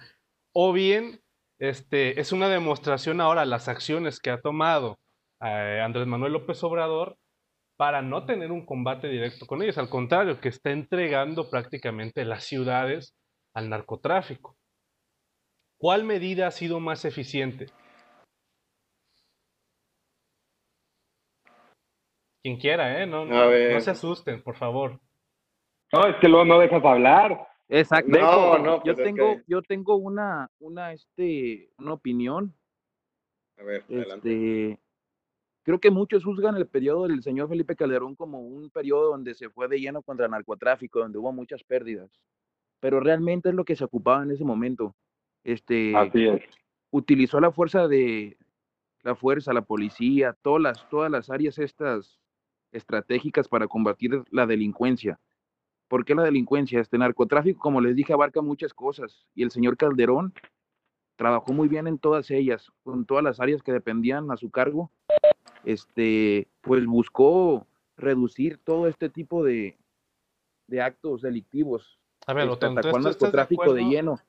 o 0.53 0.71
bien 0.71 1.19
este, 1.59 2.19
es 2.21 2.31
una 2.31 2.47
demostración 2.47 3.19
ahora 3.19 3.45
las 3.45 3.67
acciones 3.67 4.19
que 4.19 4.29
ha 4.29 4.39
tomado 4.39 4.99
eh, 5.41 5.81
Andrés 5.83 6.07
Manuel 6.07 6.33
López 6.33 6.63
Obrador 6.63 7.17
para 7.77 8.01
no 8.01 8.25
tener 8.25 8.51
un 8.51 8.65
combate 8.65 9.07
directo 9.07 9.45
con 9.45 9.61
ellos, 9.61 9.77
al 9.77 9.89
contrario, 9.89 10.39
que 10.39 10.49
está 10.49 10.71
entregando 10.71 11.49
prácticamente 11.49 12.25
las 12.25 12.43
ciudades 12.43 13.15
al 13.53 13.69
narcotráfico. 13.69 14.55
¿Cuál 15.79 16.03
medida 16.03 16.47
ha 16.47 16.51
sido 16.51 16.79
más 16.79 17.03
eficiente? 17.05 17.65
Quien 22.43 22.57
quiera, 22.57 23.01
¿eh? 23.01 23.07
No, 23.07 23.25
no, 23.25 23.45
no 23.45 23.79
se 23.79 23.91
asusten, 23.91 24.43
por 24.43 24.55
favor. 24.55 24.99
No, 25.93 26.07
es 26.07 26.15
que 26.17 26.27
luego 26.27 26.45
no 26.45 26.59
dejas 26.59 26.83
hablar. 26.83 27.47
Exacto. 27.69 28.09
No, 28.09 28.57
no, 28.57 28.83
yo 28.83 28.93
pues 28.93 28.99
es 28.99 29.03
tengo, 29.03 29.41
yo 29.47 29.61
tengo 29.61 29.95
una, 29.95 30.49
una, 30.59 30.91
este, 30.91 31.69
una 31.77 31.93
opinión. 31.93 32.53
A 33.57 33.63
ver, 33.63 33.83
adelante. 33.83 34.71
Este, 34.71 34.82
creo 35.63 35.79
que 35.79 35.91
muchos 35.91 36.23
juzgan 36.23 36.55
el 36.55 36.67
periodo 36.67 37.07
del 37.07 37.23
señor 37.23 37.49
Felipe 37.49 37.75
Calderón 37.75 38.15
como 38.15 38.39
un 38.39 38.69
periodo 38.69 39.11
donde 39.11 39.33
se 39.33 39.49
fue 39.49 39.67
de 39.67 39.79
lleno 39.79 40.01
contra 40.01 40.25
el 40.25 40.31
narcotráfico, 40.31 40.99
donde 40.99 41.17
hubo 41.17 41.31
muchas 41.31 41.63
pérdidas. 41.63 42.11
pero 42.79 42.99
realmente 42.99 43.49
es 43.49 43.55
lo 43.55 43.63
que 43.63 43.77
se 43.77 43.85
ocupaba 43.85 44.23
en 44.23 44.31
ese 44.31 44.43
momento. 44.43 44.93
Este, 45.43 45.95
Así 45.95 46.25
es. 46.27 46.41
utilizó 46.91 47.39
la 47.39 47.51
fuerza 47.51 47.87
de 47.87 48.37
la 49.03 49.15
fuerza, 49.15 49.53
la 49.53 49.61
policía, 49.61 50.35
todas 50.41 50.61
las, 50.61 50.89
todas 50.89 51.09
las 51.11 51.29
áreas 51.29 51.57
estas 51.59 52.19
estratégicas 52.71 53.47
para 53.47 53.67
combatir 53.67 54.23
la 54.31 54.45
delincuencia. 54.45 55.19
¿Por 55.87 56.05
qué 56.05 56.15
la 56.15 56.23
delincuencia? 56.23 56.79
Este 56.79 56.97
narcotráfico, 56.97 57.59
como 57.59 57.79
les 57.81 57.95
dije, 57.95 58.13
abarca 58.13 58.41
muchas 58.41 58.73
cosas 58.73 59.27
y 59.35 59.43
el 59.43 59.51
señor 59.51 59.77
Calderón 59.77 60.33
trabajó 61.15 61.53
muy 61.53 61.67
bien 61.67 61.87
en 61.87 61.99
todas 61.99 62.29
ellas, 62.31 62.71
con 62.83 63.05
todas 63.05 63.23
las 63.23 63.39
áreas 63.39 63.61
que 63.63 63.71
dependían 63.71 64.31
a 64.31 64.37
su 64.37 64.49
cargo. 64.49 64.91
Este, 65.63 66.47
pues 66.61 66.85
buscó 66.85 67.65
reducir 67.95 68.57
todo 68.63 68.87
este 68.87 69.09
tipo 69.09 69.43
de, 69.43 69.77
de 70.67 70.81
actos 70.81 71.21
delictivos. 71.21 71.99
A 72.27 72.33
ver, 72.33 72.43
este, 72.49 72.65
Otón, 72.65 72.77
atacó 72.77 72.97
al 72.97 73.03
¿tú 73.03 73.09
estás 73.09 73.31
de 73.31 73.37
narcotráfico 73.37 73.73
de, 73.73 73.81
acuerdo? 73.81 73.89
lleno. 73.91 74.19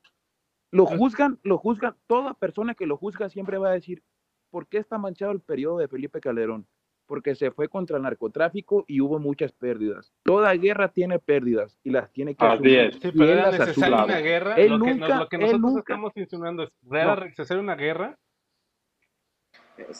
Lo 0.70 0.84
Ah. 0.88 0.96
juzgan, 0.96 1.38
lo 1.42 1.58
juzgan, 1.58 1.96
toda 2.06 2.34
persona 2.34 2.74
que 2.74 2.86
lo 2.86 2.96
juzga 2.96 3.28
siempre 3.28 3.58
va 3.58 3.68
a 3.70 3.72
decir, 3.72 4.02
¿por 4.50 4.66
qué 4.66 4.78
está 4.78 4.98
manchado 4.98 5.32
el 5.32 5.40
periodo 5.40 5.78
de 5.78 5.88
Felipe 5.88 6.20
Calderón? 6.20 6.66
Porque 7.06 7.34
se 7.34 7.50
fue 7.50 7.68
contra 7.68 7.98
el 7.98 8.02
narcotráfico 8.02 8.84
y 8.88 9.00
hubo 9.00 9.18
muchas 9.18 9.52
pérdidas. 9.52 10.12
Toda 10.22 10.54
guerra 10.54 10.88
tiene 10.88 11.18
pérdidas 11.18 11.78
y 11.84 11.90
las 11.90 12.10
tiene 12.12 12.34
que 12.34 12.44
Así 12.44 12.54
asumir. 12.54 12.78
es. 12.78 12.94
Sí, 12.96 13.10
pero 13.12 13.24
era 13.30 13.50
necesaria 13.50 14.04
una 14.04 14.18
guerra. 14.20 14.54
Él 14.56 14.70
lo, 14.70 14.78
que, 14.84 14.90
nos- 14.94 14.98
nunca- 15.00 15.18
lo 15.18 15.28
que 15.28 15.36
él 15.36 15.42
nosotros 15.42 15.60
nunca- 15.60 15.80
estamos 15.80 16.12
insinuando 16.16 16.62
es, 16.62 16.70
¿era 16.90 17.14
No. 17.16 17.24
necesaria 17.24 17.62
una 17.62 17.74
guerra? 17.74 18.18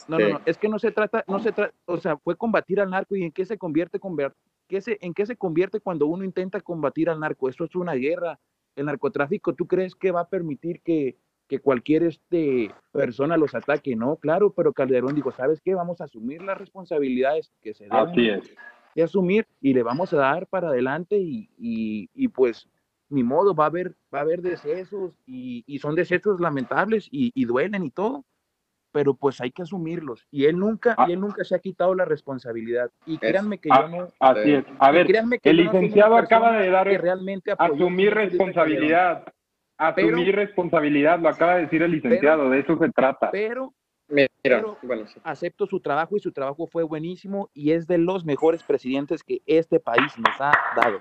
No, 0.09 0.19
no, 0.19 0.29
no, 0.29 0.41
es 0.47 0.57
que 0.57 0.69
no 0.69 0.79
se 0.79 0.93
trata, 0.93 1.25
no 1.27 1.41
se 1.41 1.51
trata, 1.51 1.75
o 1.87 1.97
sea, 1.99 2.17
fue 2.19 2.37
combatir 2.37 2.81
al 2.81 2.91
narco 2.91 3.17
y 3.17 3.25
en 3.25 3.33
qué 3.33 3.45
se 3.45 3.59
convierte, 3.59 3.99
conver- 3.99 4.33
qué 4.69 4.81
se, 4.81 4.99
en 5.01 5.13
qué 5.13 5.27
se 5.27 5.37
convierte 5.37 5.81
cuando 5.81 6.07
uno 6.07 6.25
intenta 6.25 6.61
combatir 6.61 7.11
al 7.11 7.19
narco. 7.19 7.49
Eso 7.49 7.65
es 7.65 7.75
una 7.75 7.95
guerra. 7.95 8.39
El 8.77 8.87
narcotráfico, 8.87 9.53
¿tú 9.55 9.67
crees 9.67 9.95
que 9.97 10.11
va 10.13 10.21
a 10.23 10.29
permitir 10.29 10.81
que, 10.83 11.17
que 11.49 11.59
cualquier 11.59 12.05
este, 12.05 12.71
persona 12.93 13.37
los 13.37 13.55
ataque? 13.55 13.95
No, 13.97 14.17
claro, 14.17 14.53
pero 14.53 14.73
Calderón 14.73 15.15
dijo, 15.15 15.31
¿sabes 15.33 15.61
qué? 15.61 15.75
Vamos 15.75 16.01
a 16.01 16.05
asumir 16.05 16.43
las 16.43 16.57
responsabilidades 16.59 17.53
que 17.63 17.75
se 17.75 17.85
deben 17.85 17.99
Así 17.99 18.29
es. 18.29 18.55
de 18.95 19.03
asumir 19.03 19.47
y 19.61 19.75
le 19.75 19.83
vamos 19.83 20.13
a 20.13 20.17
dar 20.19 20.47
para 20.47 20.69
adelante 20.69 21.17
y, 21.19 21.51
y, 21.59 22.09
y 22.15 22.29
pues 22.29 22.69
ni 23.11 23.23
modo, 23.23 23.55
va 23.55 23.65
a 23.65 23.69
haber, 23.69 23.95
va 24.13 24.21
a 24.21 24.23
haber 24.23 24.41
decesos 24.43 25.17
y, 25.27 25.63
y 25.67 25.79
son 25.79 25.95
decesos 25.95 26.41
lamentables 26.41 27.07
y, 27.13 27.31
y 27.35 27.45
duelen 27.45 27.85
y 27.85 27.91
todo, 27.91 28.25
pero 28.91 29.15
pues 29.15 29.41
hay 29.41 29.51
que 29.51 29.63
asumirlos 29.63 30.27
y 30.31 30.47
él 30.47 30.59
nunca, 30.59 30.95
Ah. 30.97 31.07
y 31.09 31.13
él 31.13 31.21
nunca 31.21 31.45
se 31.45 31.55
ha 31.55 31.59
quitado 31.59 31.95
la 31.95 32.05
responsabilidad 32.07 32.91
y 33.07 33.19
créanme 33.19 33.59
que 33.59 33.69
yo 33.69 33.89
no, 33.89 34.09
Así 34.19 34.55
es. 34.55 34.65
A 34.79 34.91
ver, 34.91 35.07
el 35.43 35.57
no 35.57 35.63
licenciado 35.63 36.17
acaba 36.17 36.57
de 36.57 36.71
dar 36.71 36.89
que 36.89 36.99
realmente 36.99 37.53
asumir 37.59 38.15
responsabilidad. 38.15 39.25
Asumir 39.77 40.35
responsabilidad, 40.37 41.19
lo 41.19 41.29
acaba 41.29 41.57
de 41.57 41.63
decir 41.63 41.83
el 41.83 41.91
licenciado, 41.93 42.49
de 42.51 42.61
eso 42.61 42.79
se 42.79 42.91
trata. 42.91 43.31
pero 43.31 43.75
Mira, 44.09 44.29
pero- 44.43 44.79
bueno, 44.83 45.07
sí. 45.09 45.19
acepto 45.25 45.67
su 45.67 45.81
trabajo 45.81 46.17
y 46.17 46.21
su 46.21 46.31
trabajo 46.33 46.67
fue 46.67 46.83
buenísimo 46.85 47.51
y 47.55 47.73
es 47.73 47.87
de 47.87 47.99
los 47.99 48.25
mejores 48.25 48.63
presidentes 48.63 49.23
que 49.25 49.41
este 49.47 49.81
país 49.81 50.17
nos 50.19 50.41
ha 50.41 50.53
dado. 50.77 51.01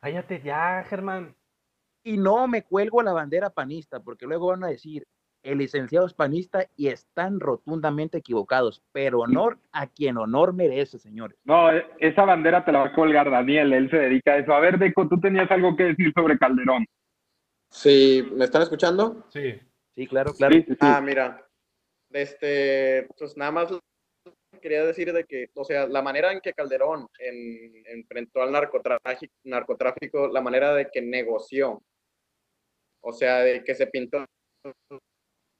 Cállate 0.00 0.40
ya, 0.40 0.84
Germán. 0.88 1.34
Y 2.02 2.16
no 2.16 2.48
me 2.48 2.62
cuelgo 2.62 3.02
la 3.02 3.12
bandera 3.12 3.50
panista, 3.50 4.00
porque 4.00 4.24
luego 4.26 4.46
van 4.48 4.64
a 4.64 4.68
decir, 4.68 5.06
el 5.42 5.58
licenciado 5.58 6.06
es 6.06 6.14
panista 6.14 6.66
y 6.76 6.88
están 6.88 7.40
rotundamente 7.40 8.18
equivocados, 8.18 8.82
pero 8.92 9.20
honor 9.20 9.58
a 9.72 9.86
quien 9.86 10.18
honor 10.18 10.52
merece, 10.52 10.98
señores. 10.98 11.38
No, 11.44 11.70
esa 11.98 12.24
bandera 12.24 12.64
te 12.64 12.72
la 12.72 12.80
va 12.80 12.86
a 12.86 12.92
colgar 12.94 13.30
Daniel, 13.30 13.72
él 13.72 13.90
se 13.90 13.96
dedica 13.96 14.32
a 14.32 14.38
eso. 14.38 14.52
A 14.52 14.60
ver, 14.60 14.78
Deco, 14.78 15.08
tú 15.08 15.18
tenías 15.20 15.50
algo 15.50 15.76
que 15.76 15.84
decir 15.84 16.12
sobre 16.14 16.38
Calderón. 16.38 16.84
Sí, 17.70 18.28
¿me 18.34 18.44
están 18.44 18.62
escuchando? 18.62 19.26
Sí. 19.30 19.58
Sí, 19.94 20.06
claro, 20.06 20.32
claro. 20.34 20.54
Sí, 20.54 20.62
sí, 20.62 20.72
sí. 20.72 20.78
Ah, 20.80 21.00
mira, 21.00 21.46
este, 22.10 23.08
pues 23.18 23.36
nada 23.36 23.52
más 23.52 23.78
quería 24.60 24.84
decir 24.84 25.12
de 25.12 25.24
que, 25.24 25.50
o 25.54 25.64
sea, 25.64 25.86
la 25.86 26.02
manera 26.02 26.32
en 26.32 26.40
que 26.40 26.52
Calderón 26.52 27.06
en- 27.18 27.82
enfrentó 27.86 28.42
al 28.42 28.52
narcotráfico, 28.52 29.32
narcotráfico, 29.44 30.28
la 30.28 30.40
manera 30.42 30.74
de 30.74 30.88
que 30.92 31.00
negoció, 31.00 31.80
o 33.02 33.12
sea, 33.12 33.38
de 33.38 33.64
que 33.64 33.74
se 33.74 33.86
pintó 33.86 34.24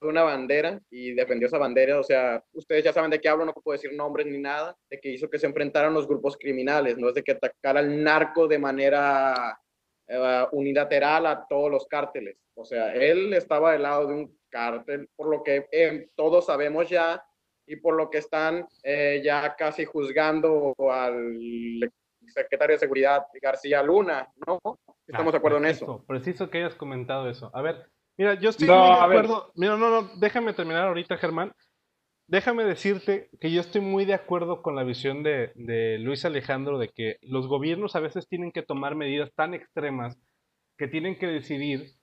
una 0.03 0.23
bandera 0.23 0.81
y 0.91 1.13
defendió 1.13 1.47
esa 1.49 1.59
bandera, 1.59 1.99
o 2.01 2.03
sea, 2.05 2.43
ustedes 2.53 2.85
ya 2.85 2.93
saben 2.93 3.11
de 3.11 3.21
qué 3.21 3.29
hablo, 3.29 3.45
no 3.45 3.53
puedo 3.53 3.77
decir 3.77 3.93
nombres 3.95 4.27
ni 4.27 4.39
nada, 4.39 4.77
de 4.89 4.99
que 5.01 5.11
hizo 5.11 5.29
que 5.29 5.39
se 5.39 5.47
enfrentaran 5.47 5.93
los 5.95 6.07
grupos 6.09 6.37
criminales, 6.37 6.97
no 6.99 7.09
es 7.09 7.15
de 7.15 7.23
que 7.23 7.33
atacara 7.33 7.81
al 7.81 8.03
narco 8.03 8.49
de 8.49 8.59
manera 8.59 9.59
eh, 10.07 10.47
unilateral 10.53 11.27
a 11.27 11.47
todos 11.49 11.71
los 11.71 11.87
cárteles. 11.87 12.37
O 12.55 12.65
sea, 12.65 12.93
él 12.95 13.33
estaba 13.35 13.73
del 13.73 13.83
lado 13.83 14.07
de 14.07 14.15
un 14.15 14.39
cártel, 14.49 15.09
por 15.17 15.29
lo 15.29 15.43
que 15.43 15.67
eh, 15.71 16.09
todos 16.17 16.47
sabemos 16.47 16.89
ya 16.89 17.23
y 17.67 17.77
por 17.77 17.95
lo 17.95 18.11
que 18.11 18.19
están 18.19 18.67
eh, 18.83 19.21
ya 19.25 19.55
casi 19.57 19.85
juzgando 19.85 20.75
al 20.91 21.91
secretario 22.27 22.75
de 22.75 22.81
Seguridad 22.81 23.27
García 23.41 23.83
Luna, 23.83 24.29
¿no? 24.47 24.59
Estamos 25.07 25.29
Ah, 25.29 25.33
de 25.33 25.39
acuerdo 25.39 25.59
en 25.59 25.67
eso. 25.67 25.87
preciso, 25.87 26.07
Preciso 26.07 26.51
que 26.51 26.59
hayas 26.59 26.75
comentado 26.75 27.29
eso. 27.29 27.51
A 27.55 27.63
ver, 27.63 27.87
mira, 28.21 28.35
yo 28.35 28.51
estoy 28.51 28.69
No, 28.69 28.79
muy 28.79 28.87
de 28.97 29.01
acuerdo. 29.01 29.53
Mira, 29.57 29.77
no, 29.77 29.91
no, 29.91 30.11
déjame 30.17 30.53
terminar 30.53 30.87
ahorita, 30.87 31.17
Germán. 31.17 31.53
Déjame 32.29 32.65
decirte 32.65 33.29
que 33.41 33.51
yo 33.51 33.61
estoy 33.61 33.81
muy 33.81 34.05
de 34.05 34.15
acuerdo 34.15 34.63
con 34.63 34.77
la 34.77 34.85
visión 34.85 35.23
de, 35.25 35.51
de 35.57 35.99
Luis 35.99 36.25
Alejandro 36.25 36.79
de 36.79 36.91
que 36.91 37.17
los 37.23 37.49
gobiernos 37.49 37.97
a 37.97 38.01
veces 38.01 38.29
tienen 38.29 38.53
que 38.53 38.63
tomar 38.63 38.95
medidas 38.95 39.33
tan 39.35 39.55
extremas 39.55 40.17
que 40.79 40.87
tienen 40.87 41.19
que 41.19 41.27
decidir 41.27 41.95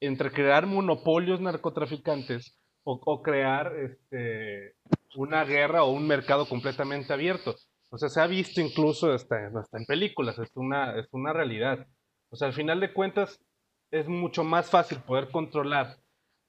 entre 0.00 0.32
crear 0.32 0.66
monopolios 0.66 1.40
narcotraficantes 1.40 2.58
o, 2.84 3.00
o 3.04 3.22
crear 3.22 3.72
este, 3.76 4.74
una 5.16 5.44
guerra 5.44 5.84
o 5.84 5.92
un 5.92 6.06
mercado 6.06 6.48
completamente 6.48 7.12
abierto. 7.12 7.54
O 7.90 7.98
sea, 7.98 8.08
se 8.08 8.20
ha 8.20 8.26
visto 8.26 8.60
incluso 8.60 9.12
hasta, 9.12 9.36
hasta 9.54 9.78
en 9.78 9.86
películas, 9.86 10.38
es 10.38 10.50
una, 10.56 10.98
es 10.98 11.06
una 11.12 11.32
realidad. 11.32 11.86
O 12.30 12.36
sea, 12.36 12.48
al 12.48 12.54
final 12.54 12.80
de 12.80 12.92
cuentas, 12.92 13.40
es 13.90 14.08
mucho 14.08 14.44
más 14.44 14.70
fácil 14.70 14.98
poder 15.00 15.30
controlar 15.30 15.96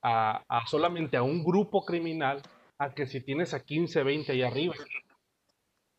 a, 0.03 0.63
solamente 0.67 1.17
a 1.17 1.23
un 1.23 1.43
grupo 1.43 1.85
criminal 1.85 2.41
a 2.77 2.93
que 2.93 3.05
si 3.05 3.21
tienes 3.21 3.53
a 3.53 3.63
15, 3.63 4.03
20 4.03 4.31
ahí 4.31 4.41
arriba. 4.43 4.75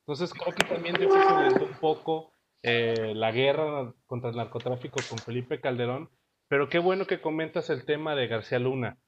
Entonces 0.07 0.33
creo 0.33 0.54
que 0.54 0.64
también 0.64 0.95
de 0.97 1.07
eso 1.07 1.50
se 1.50 1.64
un 1.64 1.78
poco 1.80 2.33
eh, 2.62 3.12
la 3.14 3.30
guerra 3.30 3.92
contra 4.07 4.30
el 4.30 4.37
narcotráfico 4.37 5.00
con 5.09 5.18
Felipe 5.18 5.61
Calderón, 5.61 6.09
pero 6.49 6.68
qué 6.68 6.78
bueno 6.78 7.07
que 7.07 7.21
comentas 7.21 7.68
el 7.68 7.85
tema 7.85 8.14
de 8.14 8.26
García 8.26 8.59
Luna. 8.59 8.99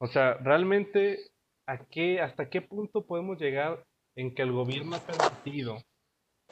O 0.00 0.06
sea, 0.06 0.34
realmente, 0.34 1.18
¿a 1.66 1.86
qué, 1.86 2.20
¿hasta 2.20 2.50
qué 2.50 2.60
punto 2.62 3.06
podemos 3.06 3.38
llegar 3.38 3.84
en 4.16 4.34
que 4.34 4.42
el 4.42 4.52
gobierno 4.52 4.96
ha 4.96 5.00
permitido 5.00 5.76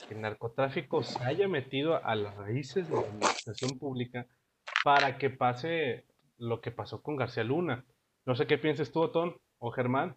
que 0.07 0.15
el 0.15 0.21
narcotráfico 0.21 1.03
se 1.03 1.23
haya 1.25 1.49
metido 1.49 2.05
a 2.05 2.15
las 2.15 2.37
raíces 2.37 2.89
de 2.89 2.95
la 2.95 3.01
administración 3.01 3.79
pública 3.79 4.27
para 4.87 5.19
que 5.19 5.31
pase 5.31 6.05
lo 6.39 6.61
que 6.61 6.71
pasó 6.71 7.03
con 7.03 7.17
García 7.17 7.43
Luna? 7.43 7.85
No 8.25 8.37
sé 8.37 8.47
qué 8.47 8.57
pienses 8.57 8.93
tú, 8.93 9.01
Otón, 9.01 9.35
o 9.59 9.73
Germán. 9.73 10.15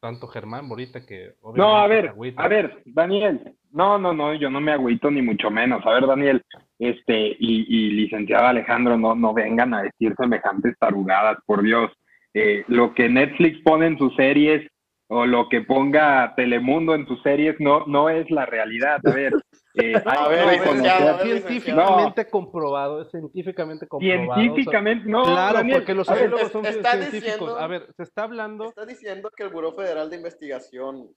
Tanto 0.00 0.26
Germán, 0.26 0.70
ahorita 0.70 1.04
que... 1.04 1.34
No, 1.54 1.76
a 1.76 1.86
ver, 1.86 2.14
a 2.36 2.48
ver, 2.48 2.82
Daniel. 2.86 3.52
No, 3.70 3.98
no, 3.98 4.14
no, 4.14 4.32
yo 4.32 4.48
no 4.48 4.62
me 4.62 4.72
agüito 4.72 5.10
ni 5.10 5.20
mucho 5.20 5.50
menos. 5.50 5.84
A 5.84 5.90
ver, 5.90 6.06
Daniel, 6.06 6.42
este, 6.78 7.36
y, 7.38 7.66
y 7.68 7.90
licenciado 7.90 8.46
Alejandro, 8.46 8.96
no, 8.96 9.14
no 9.14 9.34
vengan 9.34 9.74
a 9.74 9.82
decir 9.82 10.14
semejantes 10.16 10.74
tarugadas, 10.78 11.36
por 11.44 11.62
Dios. 11.62 11.92
Eh, 12.32 12.64
lo 12.68 12.94
que 12.94 13.10
Netflix 13.10 13.60
pone 13.60 13.88
en 13.88 13.98
sus 13.98 14.16
series 14.16 14.66
o 15.08 15.26
lo 15.26 15.48
que 15.48 15.62
ponga 15.62 16.34
Telemundo 16.36 16.94
en 16.94 17.06
sus 17.06 17.20
series 17.22 17.56
no, 17.58 17.86
no 17.86 18.08
es 18.10 18.30
la 18.30 18.46
realidad. 18.46 19.00
A 19.04 19.10
ver, 19.10 19.32
eh, 19.74 19.94
hay 19.94 20.18
A 20.18 20.28
ver, 20.28 20.46
ver, 20.60 21.22
científicamente 21.22 22.28
comprobado, 22.28 23.02
es 23.02 23.10
científicamente 23.10 23.86
comprobado. 23.88 24.22
o 24.22 24.34
sea, 24.34 24.42
científicamente, 24.42 25.08
no, 25.08 25.22
claro, 25.24 25.54
Daniel, 25.58 25.78
porque 25.78 25.94
los 25.94 26.08
ver, 26.08 26.30
son 26.50 26.66
está 26.66 26.92
científicos. 26.92 27.12
diciendo- 27.22 27.58
A 27.58 27.66
ver, 27.66 27.86
se 27.96 28.02
está 28.02 28.24
hablando... 28.24 28.64
Está 28.68 28.84
diciendo 28.86 29.30
que 29.34 29.42
el 29.44 29.48
Buró 29.50 29.72
Federal 29.72 30.10
de 30.10 30.16
Investigación 30.16 31.08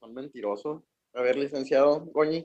son 0.00 0.14
mentirosos. 0.14 0.82
A 1.14 1.22
ver, 1.22 1.36
licenciado 1.36 2.04
Goñi. 2.12 2.44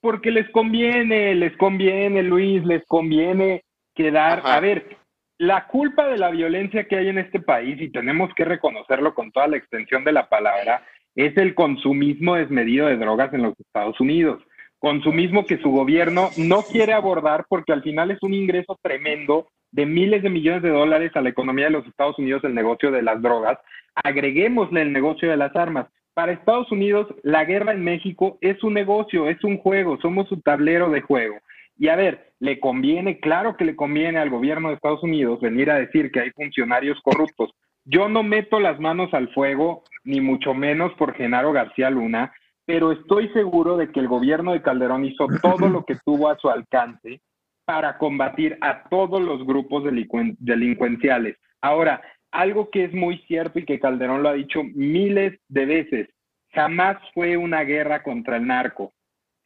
Porque 0.00 0.30
les 0.30 0.50
conviene, 0.50 1.34
les 1.34 1.56
conviene, 1.56 2.22
Luis, 2.22 2.62
les 2.66 2.84
conviene 2.86 3.64
quedar. 3.94 4.40
Ajá. 4.40 4.56
A 4.56 4.60
ver, 4.60 4.98
la 5.38 5.66
culpa 5.66 6.08
de 6.08 6.18
la 6.18 6.30
violencia 6.30 6.84
que 6.84 6.96
hay 6.96 7.08
en 7.08 7.18
este 7.18 7.40
país, 7.40 7.80
y 7.80 7.90
tenemos 7.90 8.32
que 8.34 8.44
reconocerlo 8.44 9.14
con 9.14 9.32
toda 9.32 9.48
la 9.48 9.56
extensión 9.56 10.04
de 10.04 10.12
la 10.12 10.28
palabra, 10.28 10.82
es 11.14 11.36
el 11.36 11.54
consumismo 11.54 12.36
desmedido 12.36 12.86
de 12.86 12.96
drogas 12.96 13.32
en 13.34 13.42
los 13.42 13.58
Estados 13.58 13.98
Unidos. 14.00 14.42
Consumismo 14.78 15.46
que 15.46 15.58
su 15.58 15.70
gobierno 15.70 16.28
no 16.36 16.62
quiere 16.62 16.92
abordar 16.92 17.46
porque 17.48 17.72
al 17.72 17.82
final 17.82 18.10
es 18.10 18.22
un 18.22 18.34
ingreso 18.34 18.78
tremendo 18.82 19.48
de 19.72 19.86
miles 19.86 20.22
de 20.22 20.30
millones 20.30 20.62
de 20.62 20.70
dólares 20.70 21.12
a 21.14 21.22
la 21.22 21.30
economía 21.30 21.66
de 21.66 21.72
los 21.72 21.86
Estados 21.86 22.18
Unidos 22.18 22.44
el 22.44 22.54
negocio 22.54 22.90
de 22.90 23.02
las 23.02 23.20
drogas. 23.20 23.58
Agreguémosle 23.94 24.82
el 24.82 24.92
negocio 24.92 25.30
de 25.30 25.36
las 25.36 25.56
armas. 25.56 25.86
Para 26.14 26.32
Estados 26.32 26.70
Unidos, 26.70 27.06
la 27.22 27.44
guerra 27.44 27.72
en 27.72 27.84
México 27.84 28.38
es 28.40 28.62
un 28.62 28.74
negocio, 28.74 29.28
es 29.28 29.42
un 29.44 29.58
juego, 29.58 29.98
somos 30.00 30.28
su 30.28 30.40
tablero 30.40 30.90
de 30.90 31.00
juego. 31.00 31.36
Y 31.78 31.88
a 31.88 31.96
ver, 31.96 32.25
le 32.38 32.60
conviene, 32.60 33.18
claro 33.20 33.56
que 33.56 33.64
le 33.64 33.76
conviene 33.76 34.18
al 34.18 34.30
gobierno 34.30 34.68
de 34.68 34.74
Estados 34.74 35.02
Unidos 35.02 35.40
venir 35.40 35.70
a 35.70 35.78
decir 35.78 36.10
que 36.10 36.20
hay 36.20 36.30
funcionarios 36.30 37.00
corruptos. 37.02 37.50
Yo 37.84 38.08
no 38.08 38.22
meto 38.22 38.60
las 38.60 38.78
manos 38.80 39.14
al 39.14 39.32
fuego, 39.32 39.84
ni 40.04 40.20
mucho 40.20 40.54
menos 40.54 40.92
por 40.94 41.14
Genaro 41.14 41.52
García 41.52 41.88
Luna, 41.88 42.32
pero 42.66 42.92
estoy 42.92 43.28
seguro 43.28 43.76
de 43.76 43.90
que 43.90 44.00
el 44.00 44.08
gobierno 44.08 44.52
de 44.52 44.62
Calderón 44.62 45.04
hizo 45.04 45.28
todo 45.40 45.68
lo 45.68 45.84
que 45.84 45.96
tuvo 46.04 46.28
a 46.28 46.36
su 46.36 46.50
alcance 46.50 47.20
para 47.64 47.96
combatir 47.98 48.58
a 48.60 48.84
todos 48.88 49.20
los 49.20 49.44
grupos 49.44 49.84
delincuenciales. 49.84 51.36
Ahora, 51.60 52.02
algo 52.32 52.70
que 52.70 52.84
es 52.84 52.92
muy 52.92 53.18
cierto 53.26 53.58
y 53.58 53.64
que 53.64 53.80
Calderón 53.80 54.22
lo 54.22 54.28
ha 54.28 54.34
dicho 54.34 54.62
miles 54.74 55.38
de 55.48 55.66
veces, 55.66 56.08
jamás 56.52 56.96
fue 57.14 57.36
una 57.36 57.62
guerra 57.62 58.02
contra 58.02 58.36
el 58.36 58.46
narco, 58.46 58.92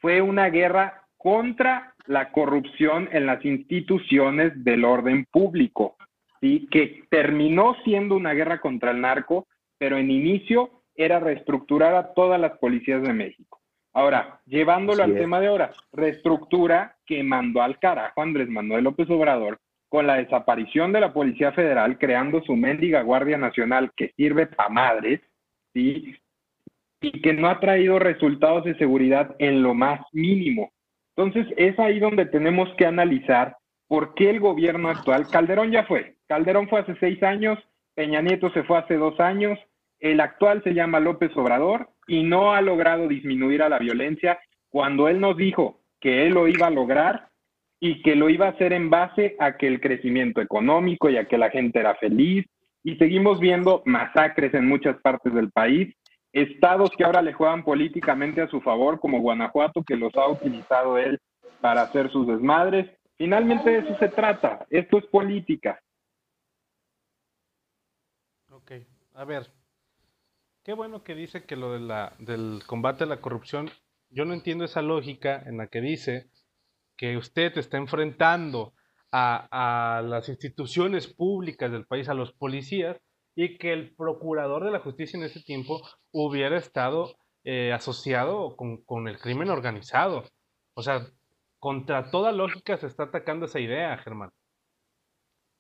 fue 0.00 0.22
una 0.22 0.48
guerra 0.48 1.02
contra 1.16 1.94
la 2.10 2.32
corrupción 2.32 3.08
en 3.12 3.24
las 3.24 3.44
instituciones 3.44 4.64
del 4.64 4.84
orden 4.84 5.26
público, 5.30 5.96
¿sí? 6.40 6.66
que 6.68 7.04
terminó 7.08 7.76
siendo 7.84 8.16
una 8.16 8.34
guerra 8.34 8.60
contra 8.60 8.90
el 8.90 9.00
narco, 9.00 9.46
pero 9.78 9.96
en 9.96 10.10
inicio 10.10 10.82
era 10.96 11.20
reestructurar 11.20 11.94
a 11.94 12.12
todas 12.12 12.40
las 12.40 12.58
policías 12.58 13.00
de 13.02 13.12
México. 13.12 13.60
Ahora, 13.92 14.40
llevándolo 14.44 15.04
al 15.04 15.14
tema 15.14 15.38
de 15.38 15.46
ahora, 15.46 15.70
reestructura 15.92 16.96
que 17.06 17.22
mandó 17.22 17.62
al 17.62 17.78
carajo 17.78 18.22
Andrés 18.22 18.48
Manuel 18.48 18.84
López 18.84 19.08
Obrador 19.08 19.60
con 19.88 20.08
la 20.08 20.16
desaparición 20.16 20.92
de 20.92 21.00
la 21.00 21.12
Policía 21.12 21.52
Federal, 21.52 21.96
creando 21.96 22.42
su 22.42 22.56
mendiga 22.56 23.02
Guardia 23.02 23.38
Nacional 23.38 23.92
que 23.96 24.12
sirve 24.16 24.46
para 24.46 24.68
madres, 24.68 25.20
¿sí? 25.72 26.16
y 27.00 27.22
que 27.22 27.34
no 27.34 27.48
ha 27.48 27.60
traído 27.60 28.00
resultados 28.00 28.64
de 28.64 28.76
seguridad 28.78 29.36
en 29.38 29.62
lo 29.62 29.74
más 29.74 30.00
mínimo. 30.12 30.72
Entonces, 31.16 31.52
es 31.56 31.78
ahí 31.78 31.98
donde 31.98 32.26
tenemos 32.26 32.68
que 32.76 32.86
analizar 32.86 33.56
por 33.88 34.14
qué 34.14 34.30
el 34.30 34.40
gobierno 34.40 34.88
actual, 34.88 35.26
Calderón 35.28 35.72
ya 35.72 35.84
fue, 35.84 36.14
Calderón 36.28 36.68
fue 36.68 36.80
hace 36.80 36.94
seis 37.00 37.22
años, 37.22 37.58
Peña 37.94 38.22
Nieto 38.22 38.50
se 38.52 38.62
fue 38.62 38.78
hace 38.78 38.94
dos 38.94 39.18
años, 39.18 39.58
el 39.98 40.20
actual 40.20 40.62
se 40.62 40.74
llama 40.74 41.00
López 41.00 41.36
Obrador 41.36 41.90
y 42.06 42.22
no 42.22 42.52
ha 42.52 42.60
logrado 42.62 43.08
disminuir 43.08 43.62
a 43.62 43.68
la 43.68 43.78
violencia 43.78 44.38
cuando 44.70 45.08
él 45.08 45.20
nos 45.20 45.36
dijo 45.36 45.80
que 46.00 46.26
él 46.26 46.34
lo 46.34 46.48
iba 46.48 46.68
a 46.68 46.70
lograr 46.70 47.28
y 47.80 48.02
que 48.02 48.14
lo 48.14 48.30
iba 48.30 48.46
a 48.46 48.50
hacer 48.50 48.72
en 48.72 48.90
base 48.90 49.36
a 49.38 49.56
que 49.56 49.66
el 49.66 49.80
crecimiento 49.80 50.40
económico 50.40 51.10
y 51.10 51.16
a 51.16 51.26
que 51.26 51.38
la 51.38 51.50
gente 51.50 51.80
era 51.80 51.94
feliz. 51.96 52.46
Y 52.82 52.96
seguimos 52.96 53.40
viendo 53.40 53.82
masacres 53.84 54.54
en 54.54 54.66
muchas 54.66 54.96
partes 55.02 55.34
del 55.34 55.50
país, 55.50 55.94
estados 56.32 56.90
que 56.96 57.04
ahora 57.04 57.22
le 57.22 57.32
juegan 57.32 57.64
políticamente 57.64 58.40
a 58.40 58.48
su 58.48 58.60
favor, 58.60 59.00
como 59.00 59.20
Guanajuato, 59.20 59.82
que 59.82 59.96
los 59.96 60.14
ha 60.16 60.28
utilizado 60.28 60.98
él 60.98 61.20
para 61.60 61.82
hacer 61.82 62.10
sus 62.10 62.26
desmadres. 62.26 62.90
Finalmente 63.16 63.70
de 63.70 63.78
eso 63.78 63.98
se 63.98 64.08
trata, 64.08 64.66
esto 64.70 64.98
es 64.98 65.06
política. 65.06 65.80
Ok, 68.50 68.72
a 69.14 69.24
ver, 69.24 69.46
qué 70.64 70.72
bueno 70.72 71.02
que 71.04 71.14
dice 71.14 71.44
que 71.44 71.56
lo 71.56 71.72
del 71.72 72.62
combate 72.66 73.04
a 73.04 73.06
la 73.06 73.20
corrupción, 73.20 73.70
yo 74.08 74.24
no 74.24 74.34
entiendo 74.34 74.64
esa 74.64 74.82
lógica 74.82 75.42
en 75.46 75.58
la 75.58 75.66
que 75.66 75.80
dice 75.80 76.30
que 76.96 77.16
usted 77.16 77.56
está 77.56 77.78
enfrentando 77.78 78.74
a, 79.12 80.02
las 80.04 80.28
instituciones 80.28 81.06
públicas 81.06 81.70
del 81.70 81.86
país, 81.86 82.08
a 82.08 82.14
los 82.14 82.32
policías, 82.32 83.00
y 83.34 83.58
que 83.58 83.72
el 83.72 83.94
procurador 83.94 84.64
de 84.64 84.70
la 84.70 84.80
justicia 84.80 85.16
en 85.18 85.24
ese 85.24 85.42
tiempo 85.42 85.80
hubiera 86.12 86.58
estado 86.58 87.14
eh, 87.44 87.72
asociado 87.72 88.56
con, 88.56 88.82
con, 88.84 89.08
el 89.08 89.18
crimen 89.18 89.50
organizado. 89.50 90.24
O 90.74 90.82
sea, 90.82 91.06
contra 91.58 92.10
toda 92.10 92.32
lógica 92.32 92.76
se 92.76 92.86
está 92.86 93.04
atacando 93.04 93.46
esa 93.46 93.60
idea, 93.60 93.96
Germán. 93.98 94.30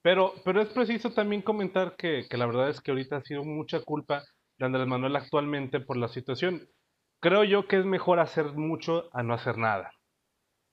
Pero, 0.02 0.34
pero 0.44 0.62
es 0.62 0.68
preciso 0.70 1.12
también 1.12 1.42
comentar 1.42 1.96
que, 1.96 2.26
que 2.28 2.36
la 2.36 2.46
verdad 2.46 2.70
es 2.70 2.80
que 2.80 2.90
ahorita 2.90 3.16
ha 3.16 3.22
sido 3.22 3.44
mucha 3.44 3.80
culpa 3.82 4.24
de 4.58 4.66
Andrés 4.66 4.86
Manuel 4.86 5.16
actualmente 5.16 5.80
por 5.80 5.96
la 5.96 6.08
situación. 6.08 6.68
Creo 7.20 7.44
yo 7.44 7.68
que 7.68 7.78
es 7.78 7.84
mejor 7.84 8.18
hacer 8.18 8.52
mucho 8.54 9.10
a 9.12 9.22
no 9.22 9.34
hacer 9.34 9.58
nada. 9.58 9.92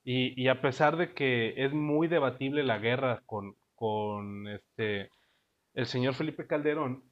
Y, 0.09 0.47
a 0.47 0.61
pesar 0.61 0.95
de 0.95 1.13
que 1.13 1.53
es 1.65 1.73
muy 1.73 2.07
debatible 2.07 2.63
la 2.63 2.77
guerra 2.77 3.23
con, 3.25 3.55
con 3.75 4.47
este, 4.47 5.09
el 5.77 5.85
señor 5.85 6.15
Felipe 6.15 6.47
Calderón, 6.47 7.03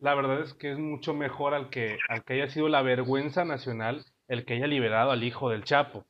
la 0.00 0.16
verdad 0.16 0.40
es 0.40 0.52
que 0.54 0.72
es 0.72 0.78
mucho 0.78 1.14
mejor 1.14 1.54
al 1.54 1.70
que, 1.70 1.96
al 2.08 2.24
que 2.24 2.34
haya 2.34 2.48
sido 2.48 2.68
la 2.68 2.82
vergüenza 2.82 3.44
nacional 3.44 4.04
el 4.26 4.44
que 4.44 4.54
haya 4.54 4.66
liberado 4.66 5.12
al 5.12 5.22
hijo 5.22 5.48
del 5.48 5.62
Chapo. 5.62 6.04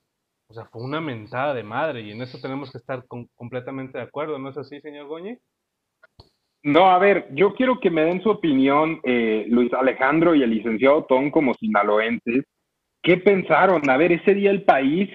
O 0.48 0.54
sea, 0.54 0.64
fue 0.64 0.83
una 0.83 1.02
mentada 1.02 1.52
de 1.52 1.62
madre 1.62 2.00
y 2.00 2.12
en 2.12 2.22
eso 2.22 2.38
tenemos 2.40 2.72
que 2.72 2.78
estar 2.78 3.04
completamente 3.07 3.98
de 3.98 4.04
acuerdo, 4.04 4.38
¿no 4.38 4.48
es 4.48 4.57
así, 4.57 4.81
señor 4.81 5.09
Goñi? 5.09 5.37
No, 6.62 6.90
a 6.90 6.98
ver, 6.98 7.28
yo 7.35 7.54
quiero 7.54 7.78
que 7.78 7.90
me 7.90 8.02
den 8.02 8.22
su 8.22 8.31
opinión, 8.31 9.00
eh, 9.04 9.44
Luis 9.50 9.72
Alejandro 9.74 10.35
y 10.35 10.42
el 10.42 10.50
licenciado 10.50 11.04
Tom 11.04 11.31
como 11.31 11.52
sinaloenses. 11.52 12.46
¿Qué 13.02 13.18
pensaron? 13.18 13.88
A 13.90 13.96
ver, 13.98 14.12
ese 14.12 14.33
día 14.33 14.50
el 14.50 14.64
país 14.64 15.11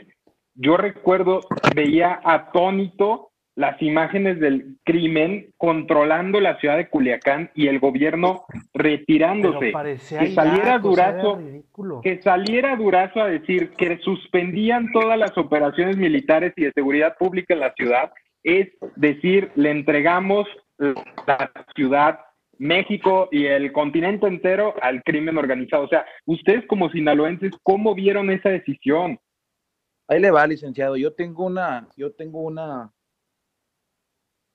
yo 0.54 0.78
recuerdo, 0.78 1.42
veía 1.76 2.22
atónito 2.24 3.33
las 3.56 3.80
imágenes 3.82 4.40
del 4.40 4.78
crimen 4.84 5.54
controlando 5.58 6.40
la 6.40 6.58
ciudad 6.60 6.78
de 6.78 6.90
Culiacán 6.90 7.52
y 7.54 7.68
el 7.68 7.80
gobierno 7.80 8.46
retirándose. 8.74 9.72
Que 10.10 10.32
saliera 10.34 10.80
Durazo, 10.80 11.40
que 12.02 12.22
saliera 12.22 12.76
Durazo 12.76 13.22
a 13.22 13.28
decir 13.28 13.72
que 13.72 13.98
suspendían 14.00 14.92
todas 14.92 15.20
las 15.20 15.38
operaciones 15.38 15.98
militares 15.98 16.54
y 16.56 16.64
de 16.64 16.72
seguridad 16.74 17.16
pública 17.18 17.54
en 17.54 17.60
la 17.60 17.74
ciudad, 17.74 18.12
es 18.44 18.70
decir, 18.96 19.52
le 19.56 19.72
entregamos 19.72 20.48
la 21.28 21.52
ciudad 21.76 22.20
México 22.58 23.30
y 23.32 23.46
el 23.46 23.72
continente 23.72 24.28
entero 24.28 24.74
al 24.82 25.04
crimen 25.04 25.38
organizado. 25.38 25.84
O 25.84 25.88
sea, 25.88 26.06
ustedes 26.26 26.66
como 26.68 26.90
sinaloenses, 26.90 27.52
¿cómo 27.62 27.94
vieron 27.94 28.30
esa 28.32 28.50
decisión? 28.50 29.20
Ahí 30.08 30.20
le 30.20 30.32
va, 30.32 30.46
licenciado. 30.48 30.98
Yo 30.98 31.14
tengo 31.14 31.46
una, 31.46 31.88
yo 31.96 32.14
tengo 32.14 32.42
una, 32.42 32.92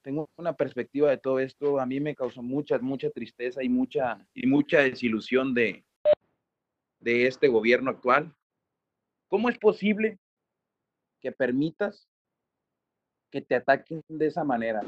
tengo 0.08 0.30
una 0.38 0.54
perspectiva 0.54 1.10
de 1.10 1.18
todo 1.18 1.38
esto. 1.38 1.78
A 1.78 1.84
mí 1.84 2.00
me 2.00 2.14
causó 2.14 2.42
mucha, 2.42 2.78
mucha 2.78 3.10
tristeza 3.10 3.62
y 3.62 3.68
mucha, 3.68 4.26
y 4.32 4.46
mucha 4.46 4.78
desilusión 4.78 5.52
de, 5.52 5.84
de 6.98 7.26
este 7.26 7.46
gobierno 7.46 7.90
actual. 7.90 8.34
¿Cómo 9.28 9.50
es 9.50 9.58
posible 9.58 10.18
que 11.20 11.30
permitas 11.30 12.08
que 13.30 13.42
te 13.42 13.56
ataquen 13.56 14.02
de 14.08 14.28
esa 14.28 14.44
manera? 14.44 14.80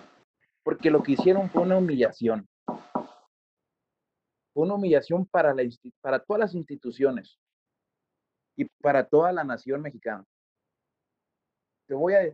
Porque 0.63 0.91
lo 0.91 1.03
que 1.03 1.13
hicieron 1.13 1.51
fue 1.51 1.65
una 1.65 1.77
humillación. 1.77 2.49
Fue 4.55 4.65
una 4.65 4.77
humillación 4.77 5.27
para, 5.27 5.53
la, 5.53 5.65
para 6.01 6.21
todas 6.21 6.41
las 6.41 6.55
instituciones 6.55 7.39
y 8.57 8.65
para 8.81 9.07
toda 9.07 9.33
la 9.33 9.45
nación 9.45 9.83
mexicana 9.83 10.25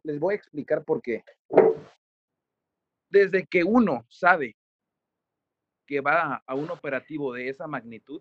les 0.05 0.21
voy 0.21 0.35
a 0.35 0.37
explicar 0.37 0.85
por 0.85 1.01
qué. 1.03 1.25
Desde 3.17 3.47
que 3.47 3.65
uno 3.65 4.05
sabe 4.11 4.57
que 5.87 6.03
va 6.03 6.43
a 6.47 6.55
un 6.55 6.71
operativo 6.71 7.33
de 7.33 7.49
esa 7.49 7.67
magnitud, 7.67 8.21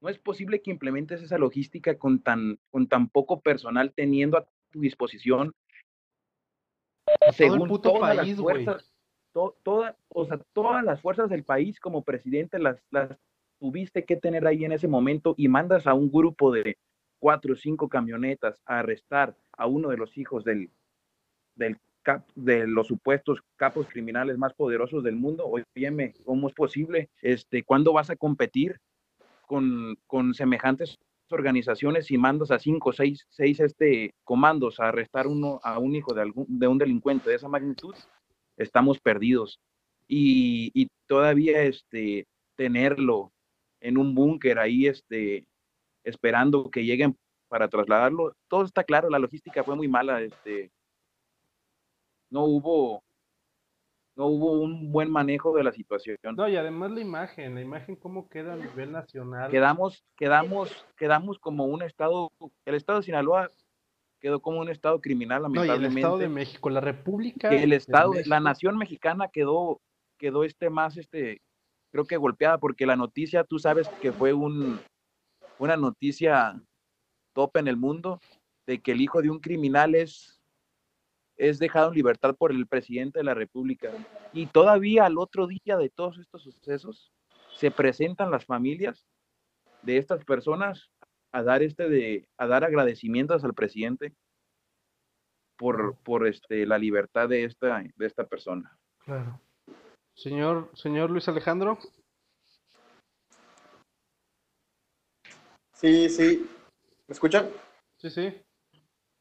no 0.00 0.08
es 0.08 0.20
posible 0.20 0.62
que 0.62 0.70
implementes 0.70 1.20
esa 1.20 1.36
logística 1.36 1.98
con 1.98 2.22
tan, 2.22 2.60
con 2.70 2.86
tan 2.86 3.08
poco 3.08 3.40
personal 3.40 3.92
teniendo 3.92 4.38
a 4.38 4.46
tu 4.70 4.80
disposición 4.80 5.52
según 7.32 7.80
todas 7.82 8.14
las 8.14 8.36
fuerzas, 8.36 8.92
o 9.34 10.24
sea, 10.26 10.38
todas 10.52 10.84
las 10.84 11.00
fuerzas 11.00 11.28
del 11.28 11.42
país 11.42 11.80
como 11.80 12.04
presidente 12.04 12.60
las, 12.60 12.80
las 12.92 13.18
tuviste 13.58 14.04
que 14.04 14.14
tener 14.14 14.46
ahí 14.46 14.64
en 14.64 14.70
ese 14.70 14.86
momento 14.86 15.34
y 15.36 15.48
mandas 15.48 15.88
a 15.88 15.94
un 15.94 16.08
grupo 16.08 16.52
de 16.52 16.78
cuatro 17.18 17.54
o 17.54 17.56
cinco 17.56 17.88
camionetas 17.88 18.62
a 18.64 18.78
arrestar 18.78 19.36
a 19.56 19.66
uno 19.66 19.88
de 19.88 19.96
los 19.96 20.16
hijos 20.16 20.44
del, 20.44 20.70
del 21.56 21.78
de 22.34 22.66
los 22.66 22.88
supuestos 22.88 23.40
capos 23.56 23.86
criminales 23.86 24.38
más 24.38 24.54
poderosos 24.54 25.02
del 25.02 25.16
mundo. 25.16 25.46
Oye, 25.46 25.64
¿cómo 26.24 26.48
es 26.48 26.54
posible? 26.54 27.10
Este, 27.20 27.62
¿Cuándo 27.62 27.92
vas 27.92 28.10
a 28.10 28.16
competir 28.16 28.78
con, 29.46 29.96
con 30.06 30.34
semejantes 30.34 30.98
organizaciones 31.30 32.10
y 32.10 32.18
mandas 32.18 32.50
a 32.50 32.58
cinco 32.58 32.92
seis, 32.92 33.26
seis 33.30 33.58
este, 33.60 34.14
comandos 34.22 34.80
a 34.80 34.88
arrestar 34.88 35.26
uno, 35.26 35.60
a 35.62 35.78
un 35.78 35.94
hijo 35.94 36.12
de, 36.12 36.22
algún, 36.22 36.46
de 36.48 36.68
un 36.68 36.78
delincuente 36.78 37.30
de 37.30 37.36
esa 37.36 37.48
magnitud? 37.48 37.94
Estamos 38.56 39.00
perdidos. 39.00 39.58
Y, 40.08 40.70
y 40.74 40.88
todavía 41.06 41.62
este, 41.62 42.26
tenerlo 42.54 43.32
en 43.80 43.96
un 43.96 44.14
búnker 44.14 44.58
ahí 44.58 44.86
este, 44.86 45.46
esperando 46.04 46.70
que 46.70 46.84
lleguen 46.84 47.16
para 47.48 47.68
trasladarlo. 47.68 48.34
Todo 48.48 48.64
está 48.64 48.84
claro, 48.84 49.08
la 49.08 49.18
logística 49.18 49.64
fue 49.64 49.76
muy 49.76 49.88
mala, 49.88 50.20
este, 50.22 50.70
no 52.32 52.44
hubo, 52.44 53.04
no 54.16 54.26
hubo 54.26 54.52
un 54.52 54.90
buen 54.90 55.10
manejo 55.10 55.54
de 55.54 55.62
la 55.62 55.72
situación. 55.72 56.16
No, 56.34 56.48
y 56.48 56.56
además 56.56 56.90
la 56.90 57.00
imagen, 57.00 57.54
la 57.54 57.60
imagen 57.60 57.94
cómo 57.94 58.28
queda 58.28 58.54
a 58.54 58.56
nivel 58.56 58.90
nacional. 58.90 59.50
Quedamos, 59.50 60.02
quedamos, 60.16 60.86
quedamos 60.96 61.38
como 61.38 61.66
un 61.66 61.82
estado, 61.82 62.32
el 62.64 62.74
estado 62.74 63.00
de 63.00 63.04
Sinaloa 63.04 63.50
quedó 64.18 64.40
como 64.40 64.60
un 64.60 64.70
estado 64.70 65.00
criminal, 65.00 65.42
No, 65.42 65.48
y 65.48 65.68
lamentablemente. 65.68 65.98
el 65.98 66.04
Estado 66.04 66.18
de 66.18 66.28
México, 66.28 66.70
la 66.70 66.80
República. 66.80 67.50
que 67.50 67.62
el 67.62 67.72
estado, 67.72 68.12
la 68.26 68.40
nación 68.40 68.78
mexicana 68.78 69.28
quedó, 69.28 69.80
quedó 70.16 70.44
este 70.44 70.70
más, 70.70 70.96
este, 70.96 71.42
creo 71.90 72.04
que 72.04 72.16
golpeada, 72.16 72.58
porque 72.58 72.86
la 72.86 72.96
noticia, 72.96 73.44
tú 73.44 73.58
sabes 73.58 73.88
que 74.00 74.12
fue 74.12 74.32
un, 74.32 74.80
una 75.58 75.76
noticia 75.76 76.54
top 77.34 77.56
en 77.56 77.68
el 77.68 77.76
mundo, 77.76 78.20
de 78.64 78.80
que 78.80 78.92
el 78.92 79.00
hijo 79.00 79.20
de 79.20 79.30
un 79.30 79.40
criminal 79.40 79.96
es, 79.96 80.40
es 81.42 81.58
dejado 81.58 81.88
en 81.88 81.96
libertad 81.96 82.36
por 82.36 82.52
el 82.52 82.68
presidente 82.68 83.18
de 83.18 83.24
la 83.24 83.34
República. 83.34 83.90
Y 84.32 84.46
todavía 84.46 85.06
al 85.06 85.18
otro 85.18 85.48
día 85.48 85.76
de 85.76 85.90
todos 85.90 86.18
estos 86.18 86.44
sucesos, 86.44 87.12
se 87.56 87.72
presentan 87.72 88.30
las 88.30 88.44
familias 88.44 89.04
de 89.82 89.96
estas 89.96 90.24
personas 90.24 90.92
a 91.32 91.42
dar 91.42 91.64
este 91.64 91.88
de, 91.88 92.28
a 92.38 92.46
dar 92.46 92.62
agradecimientos 92.62 93.42
al 93.42 93.54
presidente 93.54 94.14
por, 95.58 95.96
por 96.04 96.28
este, 96.28 96.64
la 96.64 96.78
libertad 96.78 97.28
de 97.28 97.42
esta, 97.42 97.82
de 97.96 98.06
esta 98.06 98.24
persona. 98.24 98.78
Claro. 98.98 99.40
Señor, 100.14 100.70
señor 100.74 101.10
Luis 101.10 101.26
Alejandro. 101.26 101.76
Sí, 105.74 106.08
sí. 106.08 106.48
¿Me 107.08 107.12
escuchan? 107.12 107.50
Sí, 107.96 108.10
sí. 108.10 108.42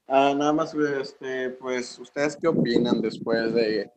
Ah, 0.07 0.33
nada 0.35 0.51
más, 0.53 0.73
este, 0.75 1.51
pues, 1.51 1.97
¿ustedes 1.99 2.35
qué 2.39 2.47
opinan 2.47 3.01
después 3.01 3.53
de, 3.53 3.89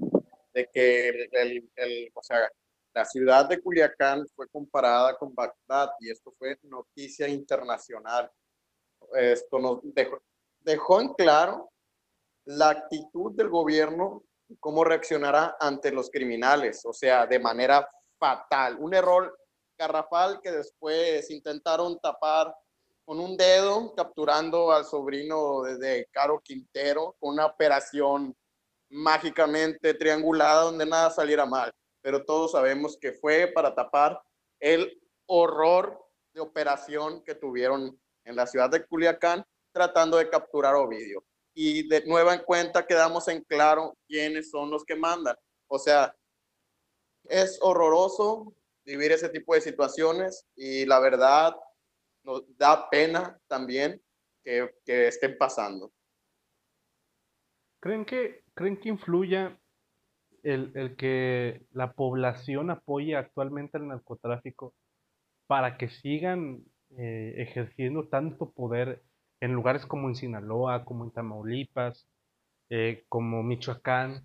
de 0.55 0.69
que 0.73 1.09
el, 1.33 1.71
el- 1.77 2.11
o 2.15 2.23
sea, 2.23 2.49
la 2.95 3.05
ciudad 3.05 3.49
de 3.49 3.61
Culiacán 3.61 4.25
fue 4.37 4.49
comparada 4.49 5.17
con 5.19 5.35
Bagdad 5.35 5.91
y 6.01 6.11
esto 6.11 6.33
fue 6.39 6.57
noticia 6.63 7.27
internacional? 7.29 8.31
Esto 9.15 9.59
nos 9.59 9.81
dejó, 9.83 10.23
dejó 10.61 11.01
en 11.01 11.15
claro 11.15 11.71
la 12.47 12.71
actitud 12.71 13.33
del 13.35 13.49
gobierno 13.49 14.25
cómo 14.61 14.85
reaccionará 14.85 15.57
ante 15.61 15.91
los 15.93 16.11
criminales, 16.11 16.83
o 16.85 16.93
sea, 16.93 17.27
de 17.27 17.39
manera 17.39 17.89
fatal. 18.19 18.77
Un 18.79 18.95
error 18.95 19.37
garrafal 19.79 20.41
que 20.43 20.53
después 20.53 21.31
intentaron 21.31 21.99
tapar 22.01 22.55
con 23.05 23.21
un 23.21 23.37
dedo, 23.37 23.95
capturando 23.95 24.73
al 24.73 24.85
sobrino 24.85 25.63
de, 25.63 26.09
Caro 26.11 26.41
Quintero, 26.43 27.17
con 27.21 27.35
una 27.35 27.47
operación 27.47 28.35
mágicamente 28.91 29.95
triangulada 29.95 30.63
donde 30.63 30.87
nada 30.87 31.11
saliera 31.11 31.45
mal. 31.45 31.73
Pero 32.01 32.25
todos 32.25 32.53
sabemos 32.53 32.97
que 32.99 33.13
fue 33.13 33.47
para 33.47 33.75
tapar 33.75 34.21
el 34.61 35.01
horror 35.27 36.03
de 36.33 36.41
operación 36.41 37.23
que 37.25 37.35
tuvieron 37.35 37.99
en 38.25 38.37
la 38.37 38.47
ciudad 38.47 38.71
de 38.71 38.85
Culiacán 38.87 39.45
tratando 39.73 40.17
de 40.17 40.31
capturar 40.31 40.75
a 40.75 40.79
Ovidio. 40.79 41.25
Y 41.55 41.89
de 41.89 42.05
nueva 42.07 42.35
en 42.35 42.43
cuenta 42.43 42.87
quedamos 42.87 43.29
en 43.29 43.43
claro 43.43 43.97
quiénes 44.07 44.51
son 44.51 44.71
los 44.71 44.85
que 44.85 44.97
mandan. 44.97 45.37
O 45.69 45.79
sea, 45.79 46.15
es 47.25 47.59
horroroso 47.61 48.55
vivir 48.85 49.13
ese 49.13 49.29
tipo 49.29 49.55
de 49.55 49.61
situaciones 49.61 50.47
y 50.57 50.85
la 50.85 51.01
verdad 51.01 51.55
nos 52.25 52.43
da 52.57 52.89
pena 52.91 53.39
también 53.47 54.01
que, 54.43 54.71
que 54.85 55.09
estén 55.09 55.37
pasando. 55.39 55.93
¿Creen 57.81 58.05
que, 58.05 58.45
creen 58.55 58.79
que 58.79 58.89
influya 58.89 59.59
el, 60.43 60.73
el 60.75 60.97
que 60.97 61.67
la 61.73 61.93
población 61.93 62.71
apoye 62.71 63.17
actualmente 63.17 63.77
al 63.77 63.89
narcotráfico 63.89 64.75
para 65.47 65.77
que 65.77 65.89
sigan 65.89 66.65
eh, 66.97 67.35
ejerciendo 67.39 68.09
tanto 68.09 68.51
poder 68.51 69.03
en 69.41 69.53
lugares 69.53 69.85
como 69.85 70.09
en 70.09 70.15
Sinaloa, 70.15 70.85
como 70.85 71.05
en 71.05 71.11
Tamaulipas, 71.11 72.07
eh, 72.71 73.05
como 73.09 73.43
Michoacán? 73.43 74.23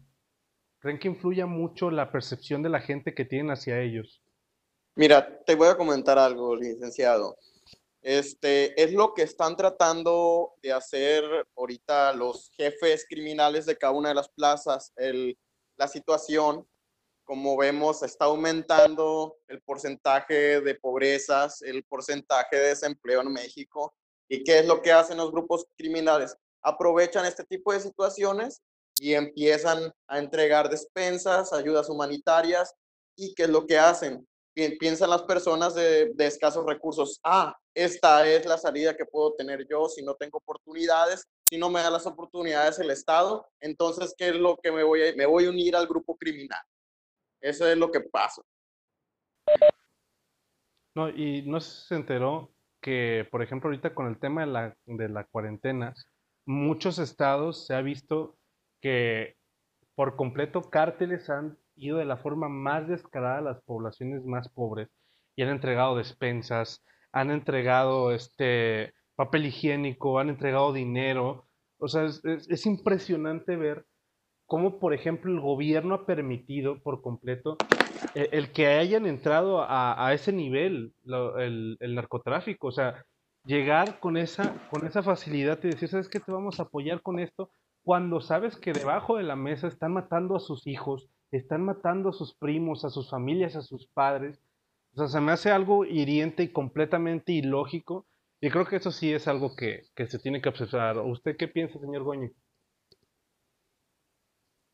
¿Creen 0.79 0.99
que 0.99 1.09
influya 1.09 1.45
mucho 1.45 1.91
la 1.91 2.11
percepción 2.11 2.63
de 2.63 2.69
la 2.69 2.79
gente 2.79 3.13
que 3.13 3.25
tienen 3.25 3.51
hacia 3.51 3.81
ellos? 3.81 4.21
Mira, 4.95 5.43
te 5.45 5.55
voy 5.55 5.67
a 5.67 5.75
comentar 5.75 6.17
algo, 6.17 6.55
licenciado. 6.55 7.37
Este 8.01 8.81
es 8.81 8.93
lo 8.93 9.13
que 9.13 9.23
están 9.23 9.57
tratando 9.57 10.53
de 10.61 10.71
hacer 10.71 11.23
ahorita 11.55 12.13
los 12.13 12.49
jefes 12.55 13.05
criminales 13.09 13.65
de 13.65 13.77
cada 13.77 13.93
una 13.93 14.09
de 14.09 14.15
las 14.15 14.29
plazas. 14.29 14.93
El, 14.95 15.37
la 15.75 15.87
situación, 15.87 16.65
como 17.25 17.57
vemos, 17.57 18.01
está 18.01 18.25
aumentando 18.25 19.37
el 19.47 19.61
porcentaje 19.61 20.61
de 20.61 20.75
pobrezas, 20.75 21.61
el 21.61 21.83
porcentaje 21.83 22.55
de 22.55 22.67
desempleo 22.69 23.21
en 23.21 23.33
México. 23.33 23.93
¿Y 24.29 24.43
qué 24.43 24.59
es 24.59 24.65
lo 24.65 24.81
que 24.81 24.93
hacen 24.93 25.17
los 25.17 25.31
grupos 25.31 25.65
criminales? 25.77 26.37
Aprovechan 26.61 27.25
este 27.25 27.43
tipo 27.43 27.73
de 27.73 27.81
situaciones 27.81 28.61
y 29.01 29.13
empiezan 29.13 29.91
a 30.07 30.19
entregar 30.19 30.69
despensas, 30.69 31.51
ayudas 31.51 31.89
humanitarias. 31.89 32.73
¿Y 33.17 33.33
qué 33.33 33.43
es 33.43 33.49
lo 33.49 33.67
que 33.67 33.77
hacen? 33.77 34.25
Pi- 34.59 34.77
Piensan 34.77 35.09
las 35.09 35.23
personas 35.23 35.73
de, 35.75 36.11
de 36.13 36.25
escasos 36.25 36.65
recursos, 36.65 37.19
ah, 37.23 37.55
esta 37.73 38.27
es 38.27 38.45
la 38.45 38.57
salida 38.57 38.95
que 38.95 39.05
puedo 39.05 39.33
tener 39.35 39.65
yo 39.69 39.87
si 39.87 40.03
no 40.03 40.15
tengo 40.15 40.39
oportunidades, 40.39 41.25
si 41.49 41.57
no 41.57 41.69
me 41.69 41.81
da 41.81 41.89
las 41.89 42.05
oportunidades 42.05 42.79
el 42.79 42.89
Estado, 42.91 43.47
entonces, 43.61 44.13
¿qué 44.17 44.29
es 44.29 44.35
lo 44.35 44.57
que 44.57 44.71
me 44.71 44.83
voy 44.83 45.01
a, 45.07 45.15
me 45.15 45.25
voy 45.25 45.45
a 45.45 45.49
unir 45.49 45.75
al 45.75 45.87
grupo 45.87 46.17
criminal? 46.17 46.61
Eso 47.41 47.67
es 47.67 47.77
lo 47.77 47.89
que 47.89 48.01
pasa. 48.01 48.41
No, 50.95 51.09
y 51.09 51.43
no 51.43 51.61
se 51.61 51.95
enteró 51.95 52.51
que, 52.81 53.27
por 53.31 53.41
ejemplo, 53.41 53.69
ahorita 53.69 53.93
con 53.93 54.07
el 54.07 54.19
tema 54.19 54.41
de 54.41 54.47
la, 54.47 54.77
de 54.85 55.07
la 55.09 55.23
cuarentena, 55.23 55.93
muchos 56.45 56.99
estados 56.99 57.65
se 57.65 57.75
ha 57.75 57.81
visto 57.81 58.37
que 58.81 59.37
por 59.95 60.15
completo 60.15 60.69
cárteles 60.69 61.29
han 61.29 61.57
ido 61.79 61.97
de 61.97 62.05
la 62.05 62.17
forma 62.17 62.49
más 62.49 62.87
descarada 62.87 63.39
a 63.39 63.41
las 63.41 63.61
poblaciones 63.63 64.25
más 64.25 64.49
pobres 64.49 64.89
y 65.35 65.43
han 65.43 65.49
entregado 65.49 65.95
despensas, 65.97 66.83
han 67.11 67.31
entregado 67.31 68.11
este 68.13 68.93
papel 69.15 69.47
higiénico, 69.47 70.19
han 70.19 70.29
entregado 70.29 70.73
dinero. 70.73 71.47
O 71.79 71.87
sea, 71.87 72.05
es, 72.05 72.23
es- 72.25 72.49
es 72.49 72.65
impresionante 72.65 73.55
ver 73.57 73.85
cómo, 74.45 74.79
por 74.79 74.93
ejemplo, 74.93 75.31
el 75.31 75.39
gobierno 75.39 75.95
ha 75.95 76.05
permitido 76.05 76.81
por 76.81 77.01
completo 77.01 77.57
eh, 78.15 78.29
el 78.31 78.51
que 78.51 78.67
hayan 78.67 79.05
entrado 79.05 79.63
a, 79.67 80.13
ese 80.13 80.31
nivel 80.33 80.93
el 81.05 81.95
narcotráfico, 81.95 82.67
o 82.67 82.71
sea, 82.71 83.05
llegar 83.43 83.99
con 83.99 84.17
esa, 84.17 84.63
con 84.69 84.85
esa 84.85 85.03
facilidad 85.03 85.59
y 85.63 85.69
decir, 85.69 85.89
¿sabes 85.89 86.09
qué? 86.09 86.19
Te 86.19 86.31
vamos 86.31 86.59
a 86.59 86.63
apoyar 86.63 87.01
con 87.01 87.19
esto, 87.19 87.51
cuando 87.83 88.21
sabes 88.21 88.57
que 88.57 88.73
debajo 88.73 89.17
de 89.17 89.23
la 89.23 89.35
mesa 89.35 89.67
están 89.67 89.93
matando 89.93 90.35
a 90.35 90.39
sus 90.39 90.67
hijos, 90.67 91.09
están 91.37 91.63
matando 91.63 92.09
a 92.09 92.13
sus 92.13 92.33
primos, 92.35 92.85
a 92.85 92.89
sus 92.89 93.09
familias, 93.09 93.55
a 93.55 93.61
sus 93.61 93.87
padres. 93.87 94.41
O 94.93 94.97
sea, 94.97 95.07
se 95.07 95.21
me 95.21 95.31
hace 95.31 95.51
algo 95.51 95.85
hiriente 95.85 96.43
y 96.43 96.49
completamente 96.49 97.31
ilógico. 97.31 98.07
Y 98.41 98.49
creo 98.49 98.65
que 98.65 98.77
eso 98.77 98.91
sí 98.91 99.13
es 99.13 99.27
algo 99.27 99.55
que, 99.55 99.83
que 99.95 100.07
se 100.07 100.19
tiene 100.19 100.41
que 100.41 100.49
observar. 100.49 100.97
¿Usted 100.99 101.35
qué 101.37 101.47
piensa, 101.47 101.79
señor 101.79 102.03
Goñi? 102.03 102.29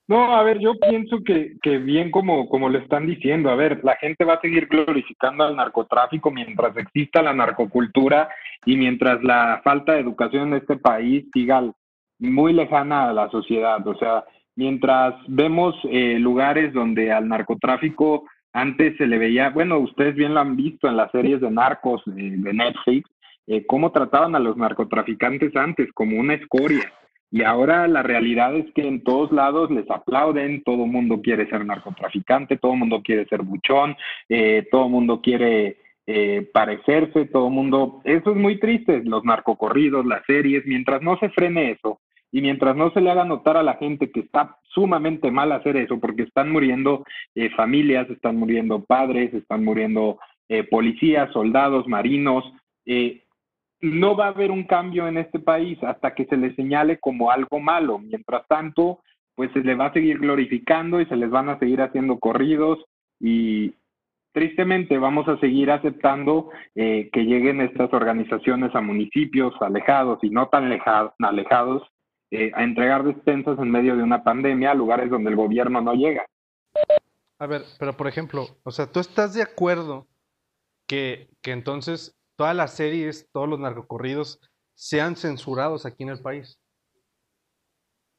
No, 0.08 0.36
a 0.36 0.44
ver, 0.44 0.60
yo 0.60 0.76
pienso 0.80 1.24
que, 1.26 1.58
que 1.64 1.80
bien 1.80 2.12
como, 2.12 2.48
como 2.48 2.70
lo 2.70 2.78
están 2.78 3.08
diciendo, 3.08 3.50
a 3.50 3.56
ver, 3.56 3.84
la 3.84 3.96
gente 3.96 4.24
va 4.24 4.36
a 4.36 4.42
seguir 4.42 4.68
glorificando 4.68 5.44
al 5.44 5.56
narcotráfico 5.56 6.30
mientras 6.30 6.78
exista 6.78 7.24
la 7.24 7.34
narcocultura 7.34 8.30
y 8.66 8.78
mientras 8.78 9.24
la 9.24 9.62
falta 9.64 9.94
de 9.94 10.02
educación 10.02 10.50
en 10.50 10.60
este 10.60 10.78
país 10.78 11.26
siga 11.34 11.64
muy 12.20 12.54
lejana 12.54 13.10
a 13.10 13.14
la 13.14 13.30
sociedad. 13.32 13.86
O 13.88 13.98
sea, 13.98 14.24
mientras 14.56 15.16
vemos 15.28 15.76
eh, 15.90 16.18
lugares 16.20 16.74
donde 16.74 17.12
al 17.12 17.28
narcotráfico 17.28 18.26
antes 18.54 18.96
se 18.98 19.06
le 19.06 19.18
veía, 19.18 19.50
bueno, 19.50 19.80
ustedes 19.80 20.16
bien 20.16 20.34
lo 20.34 20.40
han 20.40 20.56
visto 20.56 20.88
en 20.88 20.96
las 20.96 21.12
series 21.12 21.42
de 21.42 21.52
narcos 21.52 22.02
eh, 22.08 22.36
de 22.38 22.54
Netflix, 22.54 23.10
eh, 23.48 23.66
cómo 23.68 23.92
trataban 23.92 24.36
a 24.36 24.40
los 24.40 24.58
narcotraficantes 24.58 25.56
antes 25.56 25.92
como 25.94 26.20
una 26.20 26.36
escoria. 26.36 26.92
Y 27.32 27.44
ahora 27.44 27.88
la 27.88 28.02
realidad 28.02 28.56
es 28.56 28.66
que 28.74 28.88
en 28.88 29.04
todos 29.04 29.32
lados 29.32 29.70
les 29.70 29.90
aplauden, 29.92 30.64
todo 30.64 30.86
mundo 30.86 31.22
quiere 31.22 31.50
ser 31.50 31.66
narcotraficante, 31.66 32.58
todo 32.58 32.76
mundo 32.76 33.02
quiere 33.04 33.26
ser 33.26 33.42
buchón, 33.42 33.96
eh, 34.30 34.66
todo 34.72 34.88
mundo 34.88 35.22
quiere 35.22 35.78
eh, 36.08 36.50
parecerse, 36.54 37.26
todo 37.26 37.50
mundo... 37.50 38.02
Eso 38.04 38.32
es 38.32 38.38
muy 38.38 38.60
triste, 38.60 39.04
los 39.04 39.26
narcocorridos, 39.26 40.06
las 40.06 40.24
series, 40.26 40.66
mientras 40.66 41.02
no 41.02 41.18
se 41.18 41.30
frene 41.30 41.72
eso 41.72 42.00
y 42.36 42.42
mientras 42.42 42.76
no 42.76 42.92
se 42.92 43.00
le 43.00 43.10
haga 43.10 43.24
notar 43.24 43.56
a 43.56 43.64
la 43.64 43.76
gente 43.76 44.12
que 44.12 44.20
está 44.20 44.58
sumamente 44.64 45.32
mal 45.32 45.54
hacer 45.54 45.78
eso, 45.78 46.02
porque 46.02 46.24
están 46.24 46.52
muriendo 46.52 47.06
eh, 47.34 47.50
familias, 47.52 48.10
están 48.10 48.36
muriendo 48.36 48.84
padres, 48.84 49.34
están 49.34 49.64
muriendo 49.64 50.20
eh, 50.50 50.64
policías, 50.64 51.32
soldados, 51.32 51.88
marinos, 51.88 52.44
eh, 52.86 53.24
no 53.80 54.18
va 54.18 54.26
a 54.26 54.34
haber 54.36 54.52
un 54.52 54.66
cambio 54.66 55.08
en 55.08 55.18
este 55.18 55.40
país 55.40 55.82
hasta 55.82 56.14
que 56.14 56.26
se 56.26 56.36
le 56.36 56.54
señale 56.56 57.00
como 57.00 57.32
algo 57.32 57.62
malo. 57.62 58.00
Mientras 58.00 58.46
tanto, 58.50 59.00
pues 59.34 59.50
se 59.54 59.62
le 59.62 59.76
va 59.76 59.86
a 59.86 59.94
seguir 59.94 60.20
glorificando 60.20 61.00
y 61.00 61.06
se 61.06 61.16
les 61.16 61.30
van 61.30 61.48
a 61.48 61.58
seguir 61.58 61.80
haciendo 61.82 62.20
corridos 62.20 62.84
y 63.18 63.76
tristemente 64.34 64.98
vamos 64.98 65.26
a 65.30 65.40
seguir 65.40 65.72
aceptando 65.72 66.50
eh, 66.76 67.10
que 67.14 67.24
lleguen 67.24 67.62
estas 67.62 67.94
organizaciones 67.94 68.76
a 68.76 68.82
municipios 68.82 69.54
alejados 69.62 70.20
y 70.22 70.30
no 70.32 70.50
tan 70.50 70.68
leja- 70.68 71.14
alejados 71.20 71.90
eh, 72.32 72.52
a 72.54 72.64
entregar 72.64 73.04
despensas 73.04 73.58
en 73.60 73.70
medio 73.70 73.96
de 73.96 74.04
una 74.04 74.24
pandemia 74.24 74.72
a 74.72 74.76
lugares 74.76 75.10
donde 75.10 75.30
el 75.30 75.36
gobierno 75.36 75.82
no 75.82 75.94
llega. 75.94 76.26
A 77.38 77.48
ver, 77.48 77.64
pero 77.80 77.96
por 77.96 78.08
ejemplo, 78.08 78.48
o 78.64 78.72
sea, 78.72 78.92
¿tú 78.92 79.00
estás 79.00 79.34
de 79.34 79.42
acuerdo 79.42 80.08
que, 80.88 81.30
que 81.42 81.52
entonces 81.52 82.18
todas 82.36 82.56
las 82.56 82.76
series, 82.76 83.30
todos 83.32 83.48
los 83.48 83.60
narcocorridos 83.60 84.40
sean 84.74 85.16
censurados 85.16 85.86
aquí 85.86 86.04
en 86.04 86.10
el 86.10 86.22
país? 86.22 86.60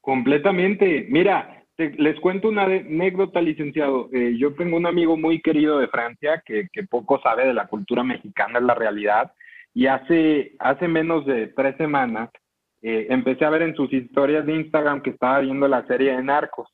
Completamente. 0.01 1.05
Mira, 1.09 1.65
les 1.77 2.19
cuento 2.19 2.47
una 2.47 2.63
anécdota, 2.63 3.41
licenciado. 3.41 4.09
Eh, 4.13 4.35
yo 4.37 4.53
tengo 4.55 4.77
un 4.77 4.85
amigo 4.85 5.17
muy 5.17 5.41
querido 5.41 5.79
de 5.79 5.87
Francia 5.87 6.41
que, 6.45 6.67
que, 6.71 6.83
poco 6.83 7.19
sabe 7.21 7.45
de 7.45 7.53
la 7.53 7.67
cultura 7.67 8.03
mexicana, 8.03 8.59
es 8.59 8.65
la 8.65 8.73
realidad. 8.73 9.31
Y 9.73 9.87
hace, 9.87 10.55
hace 10.59 10.87
menos 10.87 11.25
de 11.25 11.47
tres 11.47 11.75
semanas 11.77 12.29
eh, 12.89 13.07
empecé 13.09 13.43
a 13.43 13.49
ver 13.49 13.63
en 13.63 13.75
sus 13.75 13.91
historias 13.91 14.45
de 14.45 14.55
Instagram 14.55 15.01
que 15.01 15.09
estaba 15.09 15.39
viendo 15.39 15.67
la 15.67 15.85
serie 15.87 16.15
de 16.15 16.23
Narcos. 16.23 16.69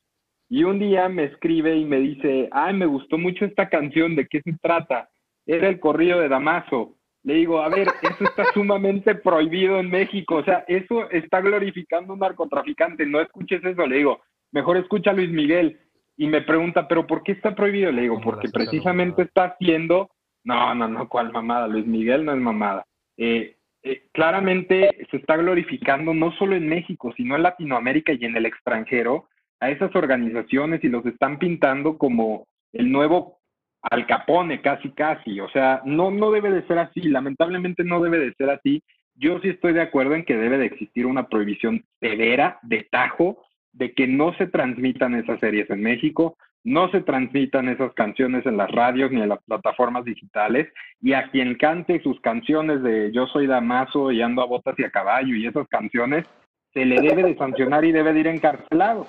Y 0.48 0.62
un 0.62 0.78
día 0.78 1.08
me 1.08 1.24
escribe 1.24 1.74
y 1.74 1.84
me 1.84 1.98
dice, 1.98 2.48
ay, 2.52 2.72
me 2.72 2.86
gustó 2.86 3.18
mucho 3.18 3.44
esta 3.44 3.68
canción, 3.68 4.14
¿de 4.14 4.28
qué 4.28 4.40
se 4.40 4.52
trata? 4.62 5.08
Era 5.44 5.68
el 5.68 5.80
corrido 5.80 6.20
de 6.20 6.28
Damaso. 6.28 6.94
Le 7.24 7.34
digo, 7.34 7.60
a 7.60 7.68
ver, 7.68 7.88
eso 8.00 8.22
está 8.24 8.44
sumamente 8.54 9.16
prohibido 9.16 9.80
en 9.80 9.90
México, 9.90 10.36
o 10.36 10.44
sea, 10.44 10.64
eso 10.68 11.10
está 11.10 11.40
glorificando 11.40 12.12
a 12.12 12.14
un 12.14 12.20
narcotraficante, 12.20 13.04
no 13.06 13.20
escuches 13.20 13.64
eso, 13.64 13.84
le 13.84 13.96
digo, 13.96 14.22
mejor 14.52 14.76
escucha 14.76 15.10
a 15.10 15.14
Luis 15.14 15.30
Miguel. 15.30 15.80
Y 16.16 16.28
me 16.28 16.42
pregunta, 16.42 16.86
¿pero 16.86 17.08
por 17.08 17.24
qué 17.24 17.32
está 17.32 17.56
prohibido? 17.56 17.90
Le 17.90 18.02
digo, 18.02 18.20
porque 18.20 18.48
precisamente 18.50 19.22
está 19.22 19.46
haciendo, 19.46 20.10
no, 20.44 20.76
no, 20.76 20.86
no, 20.86 21.08
¿cuál 21.08 21.32
mamada? 21.32 21.66
Luis 21.66 21.86
Miguel 21.86 22.24
no 22.24 22.30
es 22.30 22.38
mamada. 22.38 22.84
Eh, 23.16 23.56
eh, 23.84 24.06
claramente 24.12 25.06
se 25.10 25.18
está 25.18 25.36
glorificando 25.36 26.14
no 26.14 26.32
solo 26.32 26.56
en 26.56 26.66
México, 26.68 27.12
sino 27.16 27.36
en 27.36 27.42
Latinoamérica 27.42 28.12
y 28.14 28.24
en 28.24 28.34
el 28.36 28.46
extranjero 28.46 29.28
a 29.60 29.70
esas 29.70 29.94
organizaciones 29.94 30.82
y 30.82 30.88
los 30.88 31.04
están 31.04 31.38
pintando 31.38 31.98
como 31.98 32.46
el 32.72 32.90
nuevo 32.90 33.38
al 33.82 34.06
Capone, 34.06 34.62
casi, 34.62 34.90
casi. 34.92 35.38
O 35.40 35.48
sea, 35.50 35.82
no, 35.84 36.10
no 36.10 36.30
debe 36.30 36.50
de 36.50 36.66
ser 36.66 36.78
así. 36.78 37.02
Lamentablemente 37.02 37.84
no 37.84 38.00
debe 38.00 38.18
de 38.18 38.32
ser 38.34 38.50
así. 38.50 38.82
Yo 39.14 39.38
sí 39.40 39.50
estoy 39.50 39.74
de 39.74 39.82
acuerdo 39.82 40.14
en 40.14 40.24
que 40.24 40.36
debe 40.36 40.58
de 40.58 40.66
existir 40.66 41.04
una 41.04 41.28
prohibición 41.28 41.84
severa, 42.00 42.58
de 42.62 42.88
tajo, 42.90 43.44
de 43.72 43.92
que 43.92 44.06
no 44.06 44.34
se 44.34 44.46
transmitan 44.46 45.14
esas 45.14 45.38
series 45.40 45.68
en 45.68 45.82
México, 45.82 46.36
no 46.64 46.90
se 46.90 47.02
transmitan 47.02 47.68
esas 47.68 47.92
canciones 47.92 48.44
en 48.46 48.56
las 48.56 48.70
radios 48.70 49.12
ni 49.12 49.20
en 49.20 49.28
las 49.28 49.42
plataformas 49.44 50.04
digitales, 50.04 50.72
y 51.00 51.12
a 51.12 51.30
quien 51.30 51.56
cante 51.56 52.02
sus 52.02 52.18
canciones 52.20 52.82
de 52.82 53.12
Yo 53.12 53.26
soy 53.26 53.46
Damaso 53.46 54.10
y 54.10 54.22
ando 54.22 54.42
a 54.42 54.46
botas 54.46 54.78
y 54.78 54.84
a 54.84 54.90
caballo 54.90 55.36
y 55.36 55.46
esas 55.46 55.68
canciones, 55.68 56.26
se 56.72 56.84
le 56.84 57.00
debe 57.00 57.22
de 57.22 57.36
sancionar 57.36 57.84
y 57.84 57.92
debe 57.92 58.12
de 58.12 58.20
ir 58.20 58.26
encarcelado. 58.26 59.06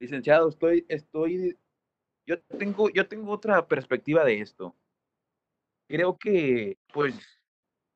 Licenciado, 0.00 0.48
estoy, 0.48 0.84
estoy 0.88 1.56
yo 2.26 2.40
tengo, 2.58 2.88
yo 2.90 3.06
tengo 3.08 3.32
otra 3.32 3.66
perspectiva 3.66 4.24
de 4.24 4.40
esto. 4.40 4.76
Creo 5.88 6.16
que, 6.18 6.78
pues, 6.92 7.14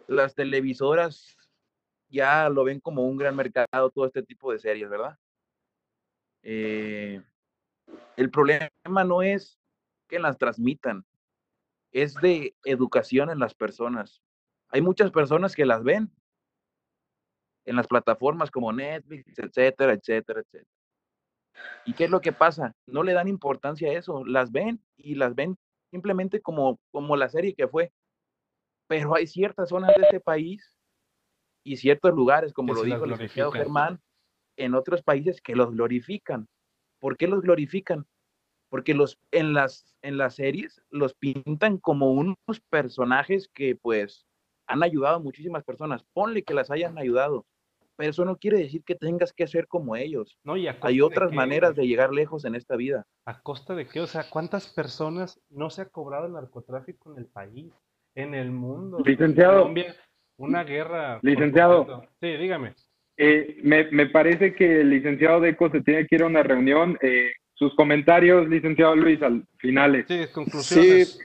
las 0.06 0.34
televisoras 0.34 1.36
ya 2.08 2.48
lo 2.48 2.64
ven 2.64 2.80
como 2.80 3.06
un 3.06 3.16
gran 3.16 3.34
mercado, 3.34 3.90
todo 3.90 4.06
este 4.06 4.22
tipo 4.22 4.52
de 4.52 4.58
series, 4.58 4.90
¿verdad? 4.90 5.18
Eh, 6.48 7.20
el 8.16 8.30
problema 8.30 8.70
no 9.04 9.20
es 9.20 9.58
que 10.08 10.20
las 10.20 10.38
transmitan, 10.38 11.04
es 11.90 12.14
de 12.14 12.54
educación 12.64 13.30
en 13.30 13.40
las 13.40 13.52
personas. 13.52 14.22
Hay 14.68 14.80
muchas 14.80 15.10
personas 15.10 15.56
que 15.56 15.66
las 15.66 15.82
ven 15.82 16.08
en 17.64 17.74
las 17.74 17.88
plataformas 17.88 18.52
como 18.52 18.72
Netflix, 18.72 19.36
etcétera, 19.36 19.94
etcétera, 19.94 20.40
etcétera. 20.40 20.70
¿Y 21.84 21.94
qué 21.94 22.04
es 22.04 22.10
lo 22.10 22.20
que 22.20 22.32
pasa? 22.32 22.76
No 22.86 23.02
le 23.02 23.12
dan 23.12 23.26
importancia 23.26 23.90
a 23.90 23.94
eso, 23.94 24.24
las 24.24 24.52
ven 24.52 24.80
y 24.96 25.16
las 25.16 25.34
ven 25.34 25.58
simplemente 25.90 26.40
como, 26.40 26.78
como 26.92 27.16
la 27.16 27.28
serie 27.28 27.54
que 27.54 27.66
fue. 27.66 27.92
Pero 28.86 29.16
hay 29.16 29.26
ciertas 29.26 29.70
zonas 29.70 29.96
de 29.96 30.02
este 30.02 30.20
país 30.20 30.78
y 31.64 31.76
ciertos 31.76 32.14
lugares, 32.14 32.52
como 32.52 32.72
lo 32.72 32.84
dijo 32.84 33.02
el 33.02 33.10
licenciado 33.10 33.50
Germán, 33.50 34.00
en 34.56 34.74
otros 34.74 35.02
países 35.02 35.40
que 35.40 35.56
los 35.56 35.72
glorifican. 35.72 36.48
¿Por 37.00 37.16
qué 37.16 37.26
los 37.26 37.42
glorifican? 37.42 38.06
Porque 38.68 38.94
los, 38.94 39.18
en, 39.30 39.52
las, 39.52 39.94
en 40.02 40.18
las 40.18 40.34
series 40.34 40.82
los 40.90 41.14
pintan 41.14 41.78
como 41.78 42.10
unos 42.10 42.36
personajes 42.70 43.48
que 43.54 43.76
pues 43.76 44.26
han 44.66 44.82
ayudado 44.82 45.16
a 45.16 45.20
muchísimas 45.20 45.64
personas. 45.64 46.04
Ponle 46.12 46.42
que 46.42 46.54
las 46.54 46.70
hayan 46.70 46.98
ayudado, 46.98 47.46
pero 47.96 48.10
eso 48.10 48.24
no 48.24 48.36
quiere 48.36 48.58
decir 48.58 48.82
que 48.84 48.94
tengas 48.94 49.32
que 49.32 49.46
ser 49.46 49.66
como 49.66 49.96
ellos. 49.96 50.38
No, 50.44 50.56
y 50.56 50.68
Hay 50.80 51.00
otras 51.00 51.32
maneras 51.32 51.74
de 51.74 51.86
llegar 51.86 52.12
lejos 52.12 52.44
en 52.44 52.54
esta 52.54 52.76
vida. 52.76 53.06
¿A 53.24 53.40
costa 53.40 53.74
de 53.74 53.86
qué? 53.86 54.00
O 54.00 54.06
sea, 54.06 54.28
¿cuántas 54.28 54.68
personas 54.68 55.40
no 55.48 55.70
se 55.70 55.82
ha 55.82 55.88
cobrado 55.88 56.26
el 56.26 56.32
narcotráfico 56.32 57.12
en 57.12 57.18
el 57.18 57.26
país, 57.26 57.72
en 58.14 58.34
el 58.34 58.50
mundo? 58.50 58.98
Licenciado. 59.04 59.60
Colombia, 59.60 59.96
una 60.36 60.64
guerra. 60.64 61.20
Licenciado. 61.22 62.02
Sí, 62.20 62.36
dígame. 62.36 62.74
Eh, 63.16 63.58
me, 63.62 63.90
me, 63.90 64.06
parece 64.06 64.54
que 64.54 64.82
el 64.82 64.90
licenciado 64.90 65.40
Deco 65.40 65.70
se 65.70 65.80
tiene 65.80 66.06
que 66.06 66.16
ir 66.16 66.22
a 66.22 66.26
una 66.26 66.42
reunión. 66.42 66.98
Eh, 67.00 67.32
sus 67.54 67.74
comentarios, 67.74 68.48
licenciado 68.48 68.94
Luis, 68.94 69.22
al 69.22 69.46
finales. 69.58 70.04
Sí, 70.08 70.26
conclusiones. 70.32 71.12
Sí, 71.12 71.24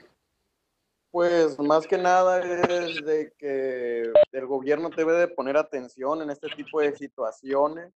pues 1.10 1.58
más 1.58 1.86
que 1.86 1.98
nada 1.98 2.40
es 2.40 3.04
de 3.04 3.32
que 3.36 4.10
el 4.32 4.46
gobierno 4.46 4.88
debe 4.88 5.12
de 5.12 5.28
poner 5.28 5.58
atención 5.58 6.22
en 6.22 6.30
este 6.30 6.48
tipo 6.56 6.80
de 6.80 6.96
situaciones, 6.96 7.92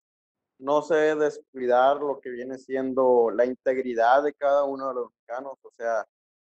no 0.59 0.83
se 0.83 0.95
debe 0.97 1.25
descuidar 1.25 1.97
lo 1.97 2.21
que 2.21 2.29
viene 2.29 2.59
siendo 2.59 3.31
la 3.31 3.47
integridad 3.47 4.23
de 4.23 4.35
cada 4.35 4.65
uno 4.65 4.89
de 4.89 4.95
los 4.95 5.11
mexicanos, 5.11 5.59
o 5.63 5.71
sea, 5.79 6.05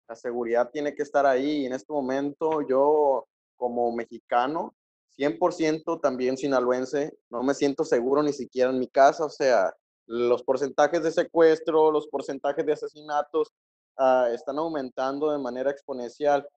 la 0.09 0.15
seguridad 0.15 0.71
tiene 0.71 0.95
que 0.95 1.03
estar 1.03 1.27
ahí. 1.27 1.67
En 1.67 1.73
este 1.73 1.93
momento 1.93 2.67
yo 2.69 3.27
como 3.57 3.93
mexicano, 3.93 4.73
100% 5.21 6.01
también 6.01 6.39
sinaloense, 6.39 7.13
no 7.29 7.43
me 7.43 7.53
siento 7.53 7.85
seguro 7.85 8.23
ni 8.23 8.33
siquiera 8.33 8.71
en 8.71 8.79
mi 8.79 8.89
casa, 8.89 9.27
o 9.27 9.31
sea, 9.31 9.73
los 10.07 10.43
porcentajes 10.43 11.03
de 11.03 11.13
secuestro, 11.13 11.93
los 11.93 12.09
porcentajes 12.09 12.65
de 12.65 12.73
asesinatos 12.73 13.53
uh, 13.99 14.33
están 14.33 14.59
aumentando 14.59 15.31
de 15.31 15.39
manera 15.39 15.71
exponencial 15.71 16.49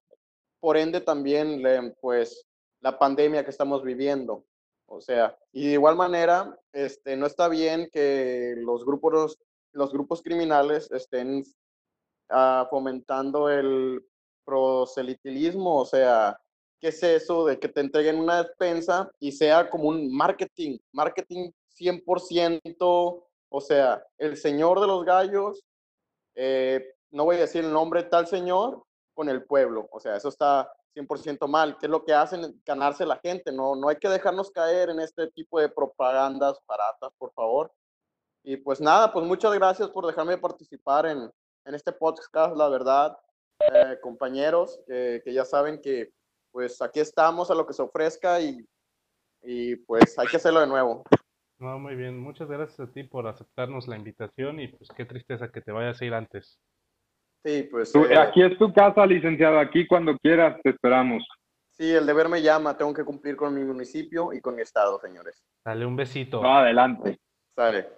por 0.61 0.77
ende 0.77 1.01
también 1.01 1.61
pues 1.99 2.45
la 2.79 2.97
pandemia 2.97 3.43
que 3.43 3.51
estamos 3.51 3.83
viviendo. 3.83 4.45
O 4.85 5.01
sea, 5.01 5.37
y 5.51 5.67
de 5.67 5.73
igual 5.73 5.97
manera, 5.97 6.57
este, 6.71 7.17
no 7.17 7.25
está 7.25 7.49
bien 7.49 7.89
que 7.91 8.55
los 8.57 8.85
grupos, 8.85 9.37
criminales 10.23 10.89
estén 10.91 11.43
uh, 12.29 12.65
fomentando 12.69 13.49
el 13.49 14.05
proselitilismo, 14.45 15.81
o 15.81 15.85
sea, 15.85 16.39
¿qué 16.83 16.89
es 16.89 17.01
eso 17.01 17.45
de 17.45 17.57
que 17.57 17.69
te 17.69 17.79
entreguen 17.79 18.19
una 18.19 18.43
despensa 18.43 19.09
y 19.17 19.31
sea 19.31 19.69
como 19.69 19.87
un 19.87 20.13
marketing, 20.13 20.77
marketing 20.91 21.49
100%, 21.79 23.23
o 23.49 23.61
sea, 23.61 24.05
el 24.17 24.35
señor 24.35 24.81
de 24.81 24.87
los 24.87 25.05
gallos, 25.05 25.63
eh, 26.35 26.85
no 27.09 27.23
voy 27.23 27.37
a 27.37 27.39
decir 27.39 27.63
el 27.63 27.71
nombre 27.71 28.03
tal 28.03 28.27
señor, 28.27 28.83
con 29.13 29.29
el 29.29 29.45
pueblo. 29.45 29.87
O 29.93 30.01
sea, 30.01 30.17
eso 30.17 30.27
está 30.27 30.69
100% 30.93 31.47
mal. 31.47 31.77
¿Qué 31.77 31.85
es 31.85 31.89
lo 31.89 32.03
que 32.03 32.13
hacen? 32.13 32.61
Ganarse 32.65 33.05
la 33.05 33.15
gente. 33.15 33.53
No, 33.53 33.77
no 33.77 33.87
hay 33.87 33.95
que 33.95 34.09
dejarnos 34.09 34.51
caer 34.51 34.89
en 34.89 34.99
este 34.99 35.27
tipo 35.31 35.61
de 35.61 35.69
propagandas 35.69 36.59
baratas, 36.67 37.13
por 37.17 37.31
favor. 37.31 37.71
Y 38.43 38.57
pues 38.57 38.81
nada, 38.81 39.13
pues 39.13 39.25
muchas 39.25 39.53
gracias 39.53 39.89
por 39.89 40.05
dejarme 40.05 40.37
participar 40.37 41.05
en, 41.05 41.31
en 41.63 41.75
este 41.75 41.93
podcast, 41.93 42.57
la 42.57 42.67
verdad, 42.67 43.17
eh, 43.59 43.97
compañeros, 44.01 44.81
que, 44.85 45.21
que, 45.23 45.33
ya 45.33 45.45
saben 45.45 45.79
que 45.79 46.11
pues 46.53 46.81
aquí 46.81 46.99
estamos 46.99 47.49
a 47.51 47.55
lo 47.55 47.65
que 47.65 47.73
se 47.73 47.81
ofrezca 47.81 48.39
y, 48.39 48.63
y 49.41 49.75
pues 49.75 50.17
hay 50.17 50.27
que 50.27 50.37
hacerlo 50.37 50.61
de 50.61 50.67
nuevo. 50.67 51.03
No, 51.57 51.79
muy 51.79 51.95
bien. 51.95 52.19
Muchas 52.19 52.47
gracias 52.47 52.79
a 52.79 52.91
ti 52.91 53.03
por 53.03 53.27
aceptarnos 53.27 53.87
la 53.87 53.97
invitación 53.97 54.59
y 54.59 54.67
pues 54.67 54.89
qué 54.95 55.05
tristeza 55.05 55.49
que 55.49 55.61
te 55.61 55.71
vayas 55.71 55.99
a 55.99 56.05
ir 56.05 56.13
antes. 56.13 56.59
Sí, 57.43 57.67
pues. 57.69 57.93
Eh, 57.95 58.17
aquí 58.17 58.43
es 58.43 58.57
tu 58.57 58.71
casa, 58.71 59.05
licenciado. 59.05 59.59
Aquí 59.59 59.87
cuando 59.87 60.17
quieras 60.19 60.61
te 60.63 60.69
esperamos. 60.69 61.23
Sí, 61.71 61.91
el 61.91 62.05
deber 62.05 62.29
me 62.29 62.41
llama. 62.41 62.77
Tengo 62.77 62.93
que 62.93 63.03
cumplir 63.03 63.35
con 63.35 63.53
mi 63.55 63.63
municipio 63.63 64.31
y 64.31 64.39
con 64.39 64.55
mi 64.55 64.61
estado, 64.61 64.99
señores. 64.99 65.43
Dale 65.65 65.85
un 65.85 65.95
besito. 65.95 66.41
No, 66.41 66.57
adelante. 66.57 67.17
Sale. 67.55 67.89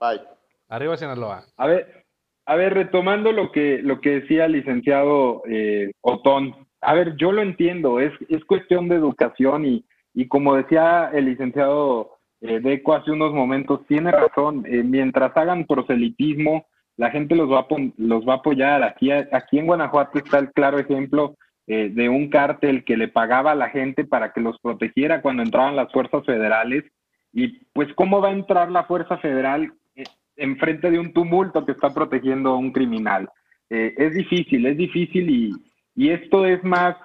Bye. 0.00 0.22
Arriba 0.68 0.96
Sinaloa. 0.96 1.46
A 1.56 1.66
ver, 1.66 2.04
a 2.46 2.56
ver, 2.56 2.74
retomando 2.74 3.30
lo 3.32 3.52
que, 3.52 3.78
lo 3.82 4.00
que 4.00 4.20
decía 4.20 4.46
el 4.46 4.52
licenciado 4.52 5.42
eh, 5.48 5.92
Otón. 6.00 6.63
A 6.84 6.94
ver, 6.94 7.16
yo 7.16 7.32
lo 7.32 7.42
entiendo. 7.42 8.00
Es, 8.00 8.12
es 8.28 8.44
cuestión 8.44 8.88
de 8.88 8.96
educación 8.96 9.64
y, 9.64 9.84
y 10.14 10.28
como 10.28 10.56
decía 10.56 11.10
el 11.12 11.26
licenciado 11.26 12.18
eh, 12.40 12.60
Deco 12.60 12.94
hace 12.94 13.10
unos 13.10 13.32
momentos, 13.32 13.86
tiene 13.86 14.10
razón. 14.10 14.64
Eh, 14.66 14.82
mientras 14.82 15.36
hagan 15.36 15.66
proselitismo, 15.66 16.66
la 16.96 17.10
gente 17.10 17.34
los 17.34 17.50
va 17.50 17.60
a, 17.60 17.66
los 17.96 18.26
va 18.26 18.34
a 18.34 18.36
apoyar. 18.36 18.82
Aquí, 18.82 19.10
aquí 19.10 19.58
en 19.58 19.66
Guanajuato 19.66 20.18
está 20.18 20.38
el 20.38 20.52
claro 20.52 20.78
ejemplo 20.78 21.36
eh, 21.66 21.90
de 21.90 22.10
un 22.10 22.28
cártel 22.28 22.84
que 22.84 22.96
le 22.96 23.08
pagaba 23.08 23.52
a 23.52 23.54
la 23.56 23.70
gente 23.70 24.04
para 24.04 24.32
que 24.32 24.40
los 24.42 24.58
protegiera 24.60 25.22
cuando 25.22 25.42
entraban 25.42 25.76
las 25.76 25.90
fuerzas 25.92 26.24
federales. 26.26 26.84
Y 27.32 27.64
pues, 27.72 27.88
¿cómo 27.94 28.20
va 28.20 28.28
a 28.28 28.32
entrar 28.32 28.70
la 28.70 28.84
fuerza 28.84 29.16
federal 29.18 29.72
eh, 29.96 30.04
en 30.36 30.58
frente 30.58 30.90
de 30.90 30.98
un 30.98 31.14
tumulto 31.14 31.64
que 31.64 31.72
está 31.72 31.88
protegiendo 31.88 32.50
a 32.50 32.58
un 32.58 32.70
criminal? 32.70 33.30
Eh, 33.70 33.94
es 33.96 34.14
difícil, 34.14 34.66
es 34.66 34.76
difícil 34.76 35.30
y, 35.30 35.52
y 35.94 36.10
esto 36.10 36.44
es 36.44 36.62
más 36.64 36.96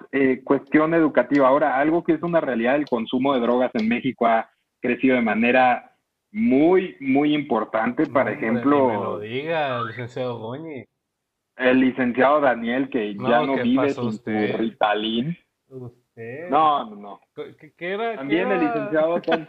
cuestión 0.44 0.94
educativa. 0.94 1.48
Ahora, 1.48 1.78
algo 1.78 2.04
que 2.04 2.14
es 2.14 2.24
una 2.24 2.42
realidad, 2.42 2.76
el 2.76 2.86
consumo 2.86 3.34
de 3.34 3.42
drogas 3.42 3.72
en 3.76 3.88
México 3.88 4.26
ha 4.26 4.50
crecido 4.82 5.16
de 5.16 5.22
manera 5.22 5.96
muy, 6.32 6.96
muy 7.00 7.34
importante. 7.34 8.06
Por 8.08 8.30
ejemplo... 8.30 8.88
me 8.88 8.94
lo 8.94 9.20
diga, 9.20 9.84
licenciado 9.84 10.40
Goñi. 10.40 10.86
El 11.56 11.80
licenciado 11.82 12.40
Daniel, 12.40 12.90
que 12.90 13.14
ya 13.16 13.42
no 13.42 13.62
vive 13.62 13.90
sin 13.90 14.14
su 14.14 14.22
Ritalin. 14.26 15.38
¿Usted? 15.68 16.50
No, 16.50 16.90
no, 16.90 16.96
no. 16.96 17.22
¿Qué, 17.36 17.74
qué 17.76 17.94
era? 17.94 18.16
También 18.16 18.48
¿Qué 18.50 18.56
el 18.56 18.60
licenciado 18.62 19.22
Tom. 19.22 19.46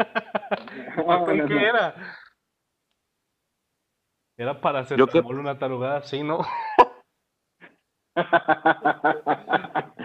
No, 0.96 1.26
¿Qué 1.26 1.34
no, 1.36 1.46
no. 1.46 1.60
era? 1.60 1.94
Era 4.36 4.60
para 4.60 4.80
hacer 4.80 4.98
una 5.02 5.58
tarugada, 5.58 6.02
sí, 6.02 6.22
¿no? 6.22 6.40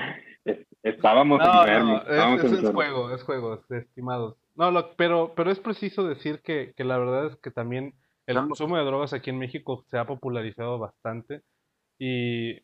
Estábamos 0.84 1.40
No, 1.40 1.62
enfermos. 1.62 2.04
no, 2.04 2.10
estábamos 2.12 2.44
es, 2.44 2.52
es- 2.64 2.70
juego, 2.72 3.12
es 3.12 3.24
juego, 3.24 3.62
estimados. 3.70 4.38
No, 4.56 4.72
lo- 4.72 4.96
pero, 4.96 5.34
pero 5.36 5.52
es 5.52 5.60
preciso 5.60 6.08
decir 6.08 6.42
que, 6.44 6.74
que 6.78 6.84
la 6.84 6.98
verdad 6.98 7.28
es 7.28 7.36
que 7.38 7.52
también 7.52 7.94
el 8.28 8.38
consumo 8.38 8.78
de 8.78 8.84
drogas 8.86 9.14
aquí 9.14 9.30
en 9.32 9.38
México 9.40 9.84
se 9.90 9.98
ha 9.98 10.06
popularizado 10.06 10.80
bastante 10.80 11.42
y 12.00 12.60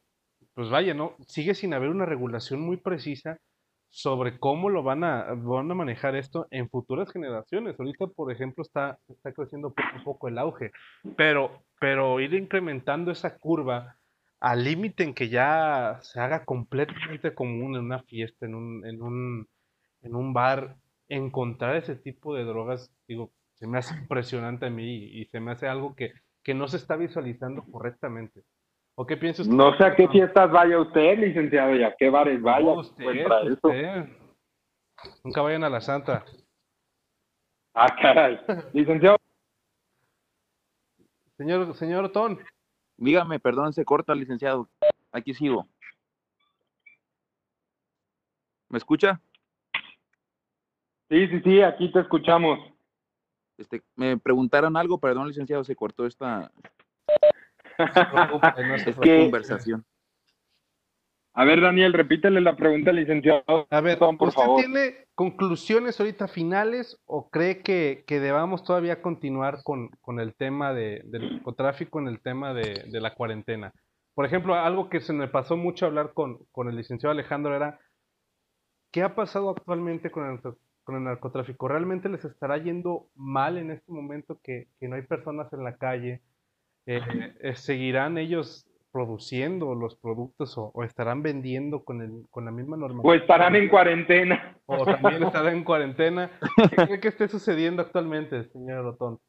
pues 0.54 0.70
vaya, 0.70 0.94
¿no? 0.94 1.16
Sigue 1.28 1.54
sin 1.56 1.74
haber 1.74 1.90
una 1.90 2.06
regulación 2.06 2.62
muy 2.62 2.78
precisa 2.78 3.38
sobre 3.90 4.40
cómo 4.40 4.70
lo 4.70 4.84
van 4.84 5.04
a, 5.04 5.34
van 5.36 5.70
a 5.70 5.76
manejar 5.76 6.16
esto 6.16 6.48
en 6.50 6.70
futuras 6.70 7.12
generaciones. 7.12 7.78
Ahorita, 7.80 8.08
por 8.08 8.32
ejemplo, 8.32 8.62
está, 8.64 8.98
está 9.10 9.34
creciendo 9.34 9.70
poco 9.74 9.90
a 10.00 10.04
poco 10.04 10.28
el 10.30 10.38
auge, 10.38 10.72
pero, 11.18 11.64
pero 11.80 12.20
ir 12.22 12.34
incrementando 12.34 13.12
esa 13.12 13.38
curva 13.38 13.98
al 14.42 14.64
límite 14.64 15.04
en 15.04 15.14
que 15.14 15.30
ya 15.30 16.00
se 16.02 16.20
haga 16.20 16.44
completamente 16.44 17.34
común 17.34 17.76
en 17.76 17.86
una 17.86 18.04
fiesta, 18.04 18.46
en 18.46 18.56
un, 18.56 18.86
en 18.86 19.02
un, 19.02 19.48
en 20.02 20.16
un 20.16 20.34
bar, 20.34 20.76
encontrar 21.08 21.76
ese 21.76 21.96
tipo 21.96 22.36
de 22.36 22.44
drogas, 22.44 22.92
digo, 23.08 23.32
se 23.54 23.68
me 23.68 23.78
hace 23.78 23.96
impresionante 23.96 24.66
a 24.66 24.70
mí 24.70 24.84
y, 24.84 25.22
y 25.22 25.26
se 25.26 25.40
me 25.40 25.52
hace 25.52 25.68
algo 25.68 25.96
que, 25.96 26.14
que 26.44 26.56
no 26.56 26.68
se 26.68 26.78
está 26.78 26.96
visualizando 26.96 27.64
correctamente. 27.72 28.42
¿O 28.96 29.06
qué 29.06 29.16
piensa 29.16 29.44
usted? 29.44 29.54
No 29.54 29.78
sé 29.78 29.86
a 29.86 29.96
qué 29.96 30.08
fiestas 30.08 30.52
vaya 30.52 30.80
usted, 30.80 31.20
licenciado, 31.20 31.76
y 31.76 31.84
a 31.84 31.96
qué 31.98 32.10
bares 32.10 32.42
vaya. 32.42 32.66
No, 32.66 32.80
usted, 32.80 33.06
eso. 33.06 33.60
usted. 33.68 34.06
Nunca 35.24 35.42
vayan 35.42 35.64
a 35.64 35.70
la 35.70 35.82
Santa. 35.82 36.26
Ah, 37.74 37.96
caray. 38.02 38.40
Licenciado, 38.74 39.18
Señor, 41.38 41.76
señor 41.76 42.06
Otón, 42.06 42.40
Dígame, 43.02 43.40
perdón, 43.40 43.74
se 43.74 43.84
corta, 43.84 44.14
licenciado. 44.14 44.70
Aquí 45.12 45.34
sigo. 45.34 45.68
¿Me 48.70 48.78
escucha? 48.78 49.20
sí, 51.10 51.28
sí, 51.28 51.42
sí, 51.42 51.62
aquí 51.64 51.92
te 51.92 52.00
escuchamos. 52.00 52.60
Este, 53.58 53.82
me 53.96 54.18
preguntaron 54.18 54.78
algo, 54.78 55.00
perdón, 55.00 55.28
licenciado, 55.28 55.64
se 55.64 55.76
cortó 55.76 56.06
esta, 56.06 56.52
no 58.96 59.02
que- 59.02 59.18
conversación. 59.18 59.84
A 61.34 61.46
ver, 61.46 61.62
Daniel, 61.62 61.94
repítele 61.94 62.42
la 62.42 62.58
pregunta 62.58 62.90
al 62.90 62.98
licenciado. 62.98 63.68
A 63.70 63.82
ver, 63.82 63.98
Tom, 63.98 64.18
por 64.18 64.30
¿usted 64.30 64.42
favor. 64.42 64.60
tiene 64.60 65.06
conclusiones 65.16 66.00
ahorita 66.00 66.28
finales 66.28 67.00
o 67.06 67.30
cree 67.30 67.62
que, 67.62 68.04
que 68.06 68.20
debamos 68.20 68.64
todavía 68.64 69.02
continuar 69.02 69.64
con, 69.64 69.90
con 70.02 70.20
el 70.20 70.36
tema 70.36 70.74
de, 70.74 71.02
del 71.06 71.36
narcotráfico 71.36 72.00
en 72.00 72.08
el 72.08 72.20
tema 72.22 72.54
de, 72.54 72.84
de 72.86 73.00
la 73.00 73.16
cuarentena? 73.16 73.72
Por 74.14 74.26
ejemplo, 74.26 74.56
algo 74.56 74.90
que 74.90 75.00
se 75.00 75.14
me 75.14 75.30
pasó 75.30 75.56
mucho 75.56 75.86
hablar 75.86 76.12
con, 76.14 76.40
con 76.52 76.68
el 76.68 76.76
licenciado 76.76 77.12
Alejandro 77.12 77.56
era, 77.56 77.80
¿qué 78.92 79.04
ha 79.04 79.16
pasado 79.16 79.52
actualmente 79.52 80.12
con 80.12 80.30
el, 80.30 80.42
con 80.84 80.96
el 80.98 81.04
narcotráfico? 81.06 81.70
¿Realmente 81.70 82.10
les 82.10 82.26
estará 82.26 82.58
yendo 82.58 83.08
mal 83.16 83.58
en 83.58 83.72
este 83.72 83.90
momento 83.90 84.38
que, 84.44 84.68
que 84.82 84.90
no 84.90 84.98
hay 84.98 85.04
personas 85.04 85.52
en 85.54 85.64
la 85.64 85.78
calle? 85.78 86.22
Eh, 86.88 87.00
eh, 87.40 87.56
¿seguirán 87.56 88.18
ellos 88.18 88.68
produciendo 88.92 89.74
los 89.76 89.96
productos 89.96 90.58
o, 90.58 90.72
o 90.74 90.84
estarán 90.84 91.24
vendiendo 91.24 91.84
con, 91.84 92.02
el, 92.02 92.26
con 92.30 92.46
la 92.46 92.52
misma 92.52 92.78
normativa? 92.78 93.12
O 93.12 93.16
estarán 93.16 93.56
en 93.56 93.70
cuarentena. 93.70 94.58
O 94.66 94.86
también 94.86 95.24
estar 95.24 95.48
en 95.48 95.64
cuarentena. 95.64 96.32
¿Qué 96.70 96.76
cree 96.76 97.00
que 97.00 97.08
esté 97.08 97.28
sucediendo 97.28 97.82
actualmente, 97.82 98.44
señor 98.46 98.86
Otón? 98.86 99.20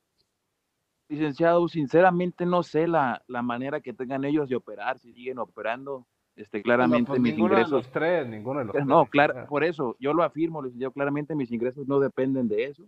Licenciado, 1.08 1.68
sinceramente 1.68 2.46
no 2.46 2.62
sé 2.62 2.86
la, 2.88 3.22
la 3.26 3.42
manera 3.42 3.80
que 3.80 3.92
tengan 3.92 4.24
ellos 4.24 4.48
de 4.48 4.56
operar, 4.56 4.98
si 4.98 5.12
siguen 5.12 5.38
operando, 5.38 6.06
este, 6.36 6.62
claramente 6.62 7.08
pues 7.08 7.20
mis 7.20 7.34
ninguno 7.34 7.54
de 7.54 7.60
ingresos. 7.60 7.84
los 7.84 7.92
tres, 7.92 8.26
ninguno 8.26 8.60
de 8.60 8.64
los 8.64 8.72
tres. 8.72 8.86
No, 8.86 9.04
claro, 9.06 9.46
por 9.46 9.62
eso, 9.62 9.96
yo 10.00 10.14
lo 10.14 10.22
afirmo, 10.22 10.62
licenciado, 10.62 10.92
claramente 10.92 11.34
mis 11.34 11.52
ingresos 11.52 11.86
no 11.86 12.00
dependen 12.00 12.48
de 12.48 12.64
eso, 12.64 12.84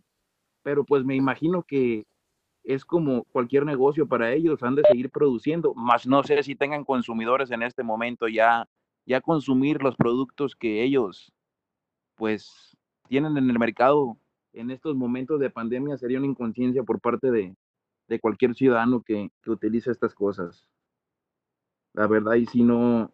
pero 0.62 0.84
pues 0.84 1.04
me 1.04 1.14
imagino 1.14 1.62
que 1.62 2.06
es 2.64 2.84
como 2.84 3.24
cualquier 3.24 3.64
negocio 3.64 4.08
para 4.08 4.32
ellos, 4.32 4.62
han 4.62 4.74
de 4.74 4.82
seguir 4.84 5.10
produciendo, 5.10 5.74
más 5.74 6.06
no 6.06 6.22
sé 6.22 6.42
si 6.42 6.56
tengan 6.56 6.84
consumidores 6.84 7.50
en 7.50 7.62
este 7.62 7.82
momento 7.82 8.26
ya, 8.26 8.66
ya 9.06 9.20
consumir 9.20 9.82
los 9.82 9.96
productos 9.96 10.56
que 10.56 10.82
ellos 10.82 11.32
pues 12.16 12.76
tienen 13.08 13.36
en 13.36 13.50
el 13.50 13.58
mercado 13.58 14.16
en 14.54 14.70
estos 14.70 14.96
momentos 14.96 15.40
de 15.40 15.50
pandemia 15.50 15.98
sería 15.98 16.18
una 16.18 16.28
inconsciencia 16.28 16.82
por 16.82 17.00
parte 17.00 17.30
de, 17.30 17.54
de 18.08 18.20
cualquier 18.20 18.54
ciudadano 18.54 19.02
que, 19.02 19.30
que 19.42 19.50
utilice 19.50 19.90
estas 19.90 20.14
cosas. 20.14 20.66
La 21.92 22.06
verdad, 22.06 22.34
y 22.34 22.46
si 22.46 22.62
no, 22.62 23.12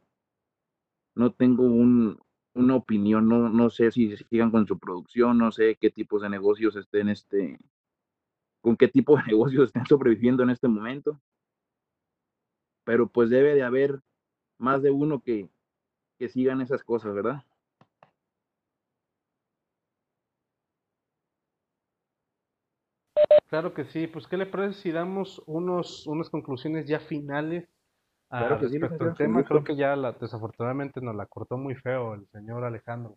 no 1.15 1.33
tengo 1.33 1.65
un, 1.65 2.19
una 2.55 2.77
opinión, 2.77 3.29
no, 3.29 3.49
no 3.49 3.71
sé 3.71 3.91
si 3.91 4.17
sigan 4.17 4.51
con 4.51 4.67
su 4.67 4.79
producción, 4.79 5.39
no 5.39 5.51
sé 5.53 5.77
qué 5.81 5.91
tipos 5.91 6.23
de 6.23 6.31
negocios 6.31 6.77
estén, 6.77 7.09
este, 7.09 7.59
con 8.61 8.77
qué 8.77 8.89
tipo 8.89 9.17
de 9.17 9.23
negocios 9.27 9.67
estén 9.67 9.87
sobreviviendo 9.87 10.43
en 10.43 10.51
este 10.51 10.69
momento. 10.69 11.21
Pero 12.85 13.09
pues 13.09 13.31
debe 13.31 13.55
de 13.55 13.63
haber 13.63 14.01
más 14.59 14.83
de 14.83 14.91
uno 14.91 15.21
que, 15.21 15.49
que 16.19 16.29
sigan 16.29 16.61
esas 16.61 16.83
cosas, 16.83 17.15
¿verdad? 17.15 17.43
Claro 23.51 23.75
que 23.75 23.85
sí, 23.85 24.07
pues 24.07 24.29
¿qué 24.29 24.37
le 24.37 24.47
parece 24.47 24.81
si 24.81 24.93
damos 24.93 25.43
unos, 25.47 26.07
unas 26.07 26.31
conclusiones 26.31 26.87
ya 26.87 27.01
finales 27.01 27.69
a 28.31 28.47
Claro 28.47 28.61
que 28.61 28.69
sí, 28.69 28.79
respecto 28.79 29.05
al 29.05 29.17
tema? 29.17 29.45
Creo 29.45 29.65
que 29.65 29.75
ya 29.75 29.97
la, 29.97 30.13
desafortunadamente 30.13 31.01
nos 31.01 31.17
la 31.17 31.27
cortó 31.27 31.59
muy 31.59 31.75
feo 31.75 32.15
el 32.15 32.29
señor 32.29 32.63
Alejandro. 32.63 33.17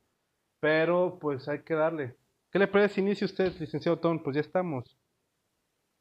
Pero 0.60 1.20
pues 1.20 1.48
hay 1.48 1.62
que 1.62 1.76
darle. 1.76 2.16
¿Qué 2.50 2.58
le 2.58 2.68
parece 2.68 2.96
si 2.96 3.02
inicia 3.02 3.26
usted, 3.26 3.54
licenciado 3.60 3.98
Otón? 3.98 4.24
Pues 4.24 4.36
ya 4.36 4.42
estamos. 4.42 4.98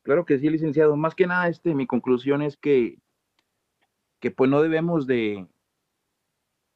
Claro 0.03 0.25
que 0.25 0.39
sí, 0.39 0.51
licenciado. 0.51 0.97
Más 0.97 1.15
que 1.15 1.27
nada, 1.27 1.49
este, 1.49 1.75
mi 1.75 1.87
conclusión 1.87 2.43
es 2.43 2.57
que, 2.57 2.99
que 4.21 4.31
pues 4.31 4.51
no 4.51 4.61
debemos 4.61 5.07
de, 5.07 5.47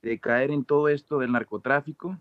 de 0.03 0.21
caer 0.21 0.51
en 0.51 0.65
todo 0.65 0.89
esto 0.89 1.19
del 1.19 1.33
narcotráfico. 1.33 2.19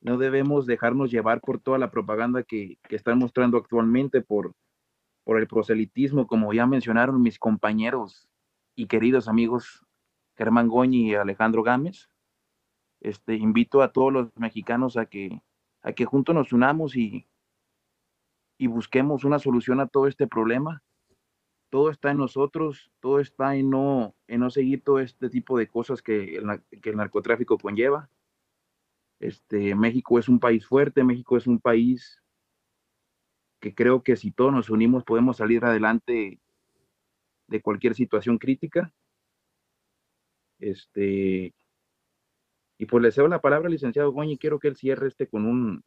No 0.00 0.16
debemos 0.16 0.64
dejarnos 0.64 1.10
llevar 1.10 1.42
por 1.42 1.60
toda 1.60 1.78
la 1.78 1.90
propaganda 1.90 2.42
que, 2.42 2.78
que 2.88 2.96
están 2.96 3.18
mostrando 3.18 3.58
actualmente 3.58 4.22
por, 4.22 4.54
por 5.24 5.38
el 5.38 5.46
proselitismo, 5.46 6.26
como 6.26 6.52
ya 6.54 6.66
mencionaron 6.66 7.20
mis 7.20 7.38
compañeros 7.38 8.26
y 8.74 8.86
queridos 8.86 9.28
amigos 9.28 9.84
Germán 10.36 10.68
Goñi 10.68 11.10
y 11.10 11.14
Alejandro 11.14 11.62
Gámez. 11.62 12.08
Este, 13.00 13.34
invito 13.34 13.82
a 13.82 13.92
todos 13.92 14.10
los 14.10 14.36
mexicanos 14.36 14.96
a 14.96 15.04
que, 15.04 15.42
a 15.82 15.92
que 15.92 16.06
juntos 16.06 16.34
nos 16.34 16.52
unamos 16.54 16.96
y, 16.96 17.29
y 18.60 18.66
busquemos 18.66 19.24
una 19.24 19.38
solución 19.38 19.80
a 19.80 19.86
todo 19.86 20.06
este 20.06 20.26
problema. 20.26 20.82
Todo 21.70 21.88
está 21.88 22.10
en 22.10 22.18
nosotros, 22.18 22.92
todo 23.00 23.18
está 23.18 23.56
en 23.56 23.70
no, 23.70 24.14
en 24.28 24.40
no 24.40 24.50
seguir 24.50 24.84
todo 24.84 24.98
este 24.98 25.30
tipo 25.30 25.56
de 25.56 25.66
cosas 25.66 26.02
que 26.02 26.36
el, 26.36 26.94
narcotráfico 26.94 27.56
conlleva. 27.56 28.10
Este, 29.18 29.74
México 29.74 30.18
es 30.18 30.28
un 30.28 30.38
país 30.38 30.66
fuerte, 30.66 31.02
México 31.04 31.38
es 31.38 31.46
un 31.46 31.58
país 31.58 32.22
que 33.60 33.74
creo 33.74 34.02
que 34.02 34.16
si 34.16 34.30
todos 34.30 34.52
nos 34.52 34.68
unimos 34.68 35.04
podemos 35.04 35.38
salir 35.38 35.64
adelante 35.64 36.38
de 37.46 37.62
cualquier 37.62 37.94
situación 37.94 38.36
crítica. 38.36 38.92
Este, 40.58 41.54
y 42.76 42.84
pues 42.84 43.02
le 43.02 43.10
cedo 43.10 43.26
la 43.28 43.40
palabra 43.40 43.68
al 43.68 43.72
licenciado 43.72 44.12
Goñi, 44.12 44.36
quiero 44.36 44.58
que 44.58 44.68
él 44.68 44.76
cierre 44.76 45.08
este 45.08 45.28
con 45.28 45.46
un, 45.46 45.82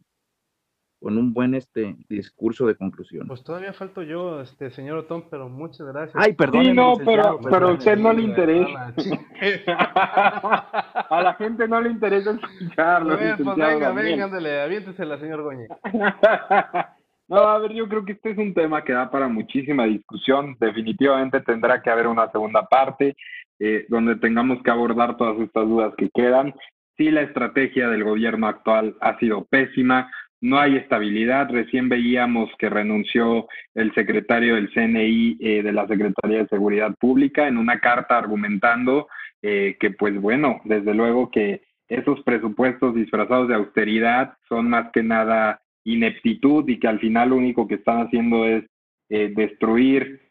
con 1.04 1.18
un 1.18 1.34
buen 1.34 1.54
este 1.54 1.98
discurso 2.08 2.66
de 2.66 2.76
conclusión. 2.76 3.28
Pues 3.28 3.44
todavía 3.44 3.74
falto 3.74 4.04
yo, 4.04 4.40
este 4.40 4.72
señor 4.72 5.00
Otón, 5.00 5.26
pero 5.30 5.50
muchas 5.50 5.86
gracias. 5.86 6.16
Ay, 6.16 6.32
perdón. 6.32 6.64
Sí, 6.64 6.72
no, 6.72 6.94
pero, 6.96 7.42
pero 7.42 7.68
a 7.68 7.74
usted 7.74 7.98
no 7.98 8.14
le 8.14 8.22
interesa. 8.22 8.94
a 11.10 11.22
la 11.22 11.34
gente 11.34 11.68
no 11.68 11.82
le 11.82 11.90
interesa 11.90 12.32
escucharlo. 12.32 13.18
Ver, 13.18 13.36
pues 13.36 13.58
venga, 13.58 13.92
venga, 13.92 14.24
ándale, 14.24 14.62
aviéntesela, 14.62 15.20
señor 15.20 15.44
Goñi. 15.44 15.66
No, 17.30 17.38
a 17.38 17.58
ver, 17.58 17.72
yo 17.72 17.88
creo 17.88 18.04
que 18.04 18.12
este 18.12 18.32
es 18.32 18.38
un 18.38 18.54
tema 18.54 18.84
que 18.84 18.92
da 18.92 19.10
para 19.10 19.30
muchísima 19.30 19.86
discusión. 19.86 20.58
Definitivamente 20.60 21.40
tendrá 21.40 21.82
que 21.82 21.90
haber 21.90 22.08
una 22.08 22.30
segunda 22.30 22.64
parte 22.64 23.16
eh, 23.60 23.86
donde 23.88 24.18
tengamos 24.18 24.62
que 24.62 24.70
abordar 24.70 25.16
todas 25.16 25.40
estas 25.40 25.66
dudas 25.66 25.94
que 25.98 26.10
quedan. 26.14 26.54
Sí, 26.98 27.10
la 27.10 27.22
estrategia 27.22 27.90
del 27.90 28.04
gobierno 28.04 28.48
actual 28.48 28.96
ha 29.00 29.18
sido 29.18 29.46
pésima, 29.46 30.12
no 30.44 30.60
hay 30.60 30.76
estabilidad. 30.76 31.50
Recién 31.50 31.88
veíamos 31.88 32.50
que 32.60 32.70
renunció 32.70 33.48
el 33.74 33.94
secretario 33.94 34.56
del 34.56 34.70
CNI 34.74 35.38
eh, 35.40 35.64
de 35.64 35.72
la 35.72 35.88
Secretaría 35.88 36.40
de 36.40 36.50
Seguridad 36.50 36.94
Pública 37.00 37.48
en 37.48 37.58
una 37.58 37.80
carta 37.80 38.18
argumentando 38.18 39.08
eh, 39.42 39.78
que, 39.80 39.92
pues 39.92 40.20
bueno, 40.20 40.60
desde 40.66 40.94
luego 40.94 41.32
que 41.32 41.62
esos 41.88 42.22
presupuestos 42.24 42.94
disfrazados 42.94 43.48
de 43.48 43.56
austeridad 43.56 44.34
son 44.50 44.70
más 44.70 44.92
que 44.92 45.02
nada 45.02 45.62
ineptitud 45.86 46.68
y 46.68 46.78
que 46.78 46.90
al 46.90 47.00
final 47.00 47.30
lo 47.30 47.38
único 47.38 47.66
que 47.66 47.76
están 47.76 48.06
haciendo 48.06 48.46
es 48.46 48.66
eh, 49.10 49.32
destruir 49.34 50.22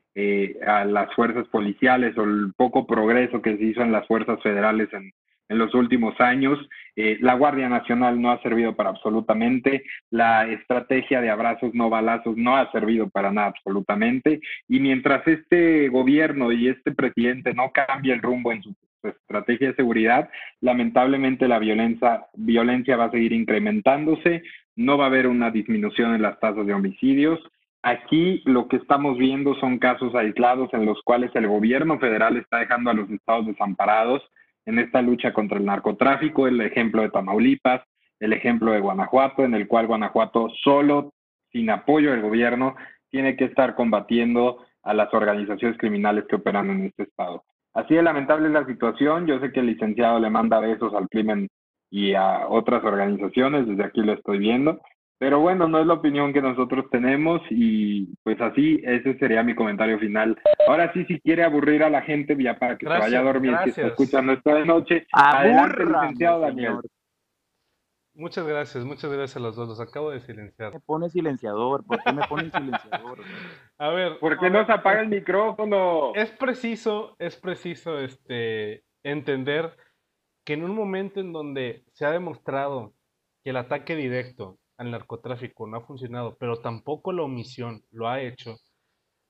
a 0.66 0.84
las 0.84 1.14
fuerzas 1.14 1.48
policiales 1.48 2.18
o 2.18 2.24
el 2.24 2.52
poco 2.54 2.86
progreso 2.86 3.40
que 3.40 3.56
se 3.56 3.64
hizo 3.64 3.80
en 3.80 3.92
las 3.92 4.06
fuerzas 4.06 4.42
federales 4.42 4.92
en, 4.92 5.10
en 5.53 5.59
los 5.59 5.74
últimos 5.74 6.18
años. 6.20 6.59
Eh, 6.96 7.18
la 7.20 7.34
Guardia 7.34 7.68
Nacional 7.68 8.20
no 8.20 8.32
ha 8.32 8.42
servido 8.42 8.74
para 8.74 8.90
absolutamente, 8.90 9.84
la 10.11 10.46
estrategia 10.48 11.20
de 11.20 11.30
abrazos 11.30 11.72
no 11.74 11.88
balazos 11.88 12.36
no 12.36 12.57
ha 12.57 12.70
servido 12.72 13.09
para 13.09 13.30
nada 13.30 13.48
absolutamente, 13.48 14.40
y 14.68 14.80
mientras 14.80 15.26
este 15.26 15.88
gobierno 15.88 16.53
y 16.53 16.68
este 16.68 16.92
presidente 16.92 17.55
no 17.55 17.70
cambie 17.72 18.12
el 18.12 18.20
rumbo 18.20 18.53
en 18.53 18.62
su 18.62 18.74
estrategia 19.03 19.68
de 19.68 19.76
seguridad, 19.76 20.28
lamentablemente 20.61 21.48
la 21.48 21.59
violencia, 21.59 22.26
violencia 22.34 22.96
va 22.96 23.07
a 23.07 23.11
seguir 23.11 23.32
incrementándose, 23.32 24.42
no 24.76 24.98
va 24.98 25.05
a 25.05 25.09
haber 25.09 25.26
una 25.26 25.50
disminución 25.50 26.14
en 26.14 26.22
las 26.22 26.38
tasas 26.40 26.66
de 26.66 26.74
homicidios. 26.74 27.40
Aquí 27.82 28.42
lo 28.44 28.68
que 28.68 28.76
estamos 28.76 29.18
viendo 29.18 29.55
son 29.57 29.78
casos 29.78 30.14
aislados 30.14 30.72
en 30.72 30.86
los 30.86 31.03
cuales 31.03 31.30
el 31.34 31.48
gobierno 31.48 31.98
federal 31.98 32.36
está 32.36 32.59
dejando 32.59 32.90
a 32.90 32.94
los 32.94 33.11
estados 33.11 33.46
desamparados 33.46 34.22
en 34.66 34.78
esta 34.78 35.02
lucha 35.02 35.32
contra 35.32 35.58
el 35.58 35.64
narcotráfico, 35.64 36.46
el 36.46 36.60
ejemplo 36.60 37.02
de 37.02 37.10
Tamaulipas, 37.10 37.82
el 38.20 38.32
ejemplo 38.32 38.72
de 38.72 38.80
Guanajuato, 38.80 39.44
en 39.44 39.54
el 39.54 39.66
cual 39.66 39.86
Guanajuato 39.86 40.48
solo, 40.62 41.12
sin 41.50 41.70
apoyo 41.70 42.12
del 42.12 42.22
gobierno, 42.22 42.76
tiene 43.10 43.36
que 43.36 43.44
estar 43.44 43.74
combatiendo 43.74 44.64
a 44.82 44.94
las 44.94 45.12
organizaciones 45.12 45.78
criminales 45.78 46.24
que 46.28 46.36
operan 46.36 46.70
en 46.70 46.86
este 46.86 47.04
estado. 47.04 47.44
Así 47.74 47.94
de 47.94 48.02
lamentable 48.02 48.48
es 48.48 48.52
la 48.52 48.66
situación. 48.66 49.26
Yo 49.26 49.40
sé 49.40 49.52
que 49.52 49.60
el 49.60 49.66
licenciado 49.66 50.18
le 50.18 50.30
manda 50.30 50.60
besos 50.60 50.94
al 50.94 51.08
crimen 51.08 51.48
y 51.90 52.14
a 52.14 52.46
otras 52.48 52.84
organizaciones, 52.84 53.66
desde 53.66 53.84
aquí 53.84 54.00
lo 54.00 54.14
estoy 54.14 54.38
viendo, 54.38 54.80
pero 55.22 55.38
bueno, 55.38 55.68
no 55.68 55.78
es 55.78 55.86
la 55.86 55.94
opinión 55.94 56.32
que 56.32 56.42
nosotros 56.42 56.86
tenemos 56.90 57.40
y 57.48 58.12
pues 58.24 58.40
así, 58.40 58.82
ese 58.82 59.16
sería 59.20 59.44
mi 59.44 59.54
comentario 59.54 59.96
final. 60.00 60.36
Ahora 60.66 60.92
sí, 60.92 61.04
si 61.04 61.20
quiere 61.20 61.44
aburrir 61.44 61.84
a 61.84 61.90
la 61.90 62.02
gente 62.02 62.36
ya 62.42 62.58
para 62.58 62.76
que 62.76 62.86
se 62.86 62.92
vaya 62.92 63.20
a 63.20 63.22
dormir, 63.22 63.56
si 63.62 63.70
está 63.70 63.86
escuchando 63.86 64.32
esto 64.32 64.52
de 64.52 64.66
noche, 64.66 65.06
adelante, 65.12 65.84
licenciado 65.84 66.40
Daniel. 66.40 66.80
Muchas 68.14 68.44
gracias, 68.44 68.84
muchas 68.84 69.12
gracias 69.12 69.36
a 69.36 69.38
los 69.38 69.54
dos, 69.54 69.68
los 69.68 69.80
acabo 69.80 70.10
de 70.10 70.18
silenciar. 70.18 70.72
Me 70.72 70.80
pone 70.80 71.08
silenciador, 71.08 71.86
¿por 71.86 72.02
qué 72.02 72.12
me 72.12 72.26
pone 72.26 72.50
silenciador? 72.50 73.20
a 73.78 73.88
ver. 73.90 74.18
¿Por 74.18 74.40
qué 74.40 74.50
no 74.50 74.66
se 74.66 74.72
apaga 74.72 75.02
el 75.02 75.08
micrófono? 75.08 76.12
Es 76.16 76.32
preciso, 76.32 77.14
es 77.20 77.36
preciso 77.36 78.00
este, 78.00 78.82
entender 79.04 79.76
que 80.44 80.54
en 80.54 80.64
un 80.64 80.74
momento 80.74 81.20
en 81.20 81.32
donde 81.32 81.84
se 81.92 82.06
ha 82.06 82.10
demostrado 82.10 82.92
que 83.44 83.50
el 83.50 83.56
ataque 83.56 83.94
directo 83.94 84.58
al 84.83 84.91
narcotráfico 84.91 85.66
no 85.66 85.78
ha 85.78 85.87
funcionado, 85.87 86.37
pero 86.39 86.61
tampoco 86.61 87.12
la 87.12 87.22
omisión 87.22 87.83
lo 87.91 88.09
ha 88.09 88.20
hecho, 88.20 88.57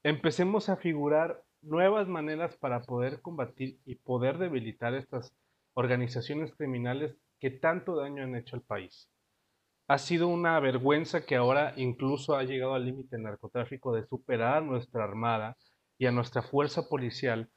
empecemos 0.02 0.68
a 0.68 0.76
figurar 0.76 1.42
nuevas 1.62 2.08
maneras 2.08 2.56
para 2.56 2.82
poder 2.82 3.20
combatir 3.22 3.78
y 3.84 3.94
poder 3.94 4.38
debilitar 4.38 4.94
estas 4.94 5.32
organizaciones 5.74 6.52
criminales 6.54 7.16
que 7.40 7.50
tanto 7.50 7.96
daño 7.96 8.24
han 8.24 8.36
hecho 8.36 8.56
al 8.56 8.62
país. 8.62 9.08
Ha 9.88 9.98
sido 9.98 10.28
una 10.28 10.58
vergüenza 10.60 11.24
que 11.24 11.36
ahora 11.36 11.74
incluso 11.76 12.36
ha 12.36 12.44
llegado 12.44 12.74
al 12.74 12.86
límite 12.86 13.16
del 13.16 13.24
narcotráfico 13.24 13.92
de 13.94 14.06
superar 14.06 14.58
a 14.58 14.60
nuestra 14.60 15.04
armada 15.04 15.56
y 15.98 16.06
a 16.06 16.12
nuestra 16.12 16.42
fuerza 16.42 16.88
policial. 16.88 17.50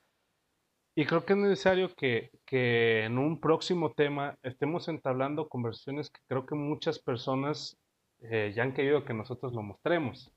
Y 0.95 1.05
creo 1.05 1.25
que 1.25 1.33
es 1.33 1.39
necesario 1.39 1.93
que, 1.95 2.31
que 2.45 3.03
en 3.03 3.17
un 3.17 3.39
próximo 3.39 3.93
tema 3.93 4.37
estemos 4.43 4.87
entablando 4.87 5.49
conversaciones 5.49 6.09
que 6.09 6.21
creo 6.27 6.45
que 6.45 6.55
muchas 6.55 6.99
personas 6.99 7.77
eh, 8.21 8.53
ya 8.55 8.63
han 8.63 8.73
querido 8.73 9.05
que 9.05 9.13
nosotros 9.13 9.53
lo 9.53 9.61
mostremos, 9.61 10.35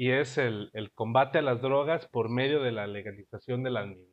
y 0.00 0.12
es 0.12 0.38
el, 0.38 0.70
combate 0.94 1.38
a 1.38 1.42
las 1.42 1.60
drogas 1.60 2.08
por 2.08 2.30
medio 2.30 2.62
de 2.62 2.72
la 2.72 2.86
legalización 2.86 3.62
de 3.62 3.70
las 3.70 3.86
mismas. 3.86 4.08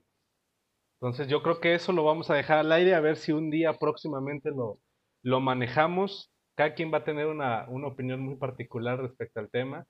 Entonces 0.99 1.30
yo 1.30 1.41
creo 1.43 1.61
que 1.61 1.76
eso 1.76 1.93
lo 1.93 2.03
vamos 2.03 2.30
a 2.30 2.36
dejar 2.36 2.57
al 2.57 2.72
aire 2.74 2.93
a 2.93 2.99
ver 2.99 3.15
si 3.15 3.32
un 3.32 3.49
día 3.49 3.72
próximamente 3.74 4.49
lo, 4.49 4.80
lo 5.24 5.39
manejamos. 5.39 6.30
Cada 6.55 6.74
quien 6.74 6.91
va 6.91 6.99
a 6.99 7.03
tener 7.05 7.28
una, 7.28 7.68
una, 7.70 7.88
opinión 7.88 8.20
muy 8.22 8.36
particular 8.36 8.99
respecto 8.99 9.39
al 9.39 9.49
tema. 9.49 9.86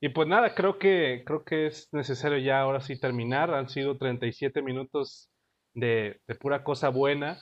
Y 0.00 0.10
pues 0.10 0.28
nada, 0.28 0.54
creo 0.54 0.78
que, 0.78 1.24
creo 1.26 1.44
que 1.44 1.66
es 1.66 1.88
necesario 1.92 2.38
ya 2.38 2.60
ahora 2.60 2.80
sí 2.80 2.98
terminar. 2.98 3.52
Han 3.52 3.68
sido 3.68 3.98
37 3.98 4.62
minutos 4.62 5.30
de, 5.74 6.20
de 6.26 6.34
pura 6.36 6.64
cosa 6.64 6.88
buena. 6.88 7.38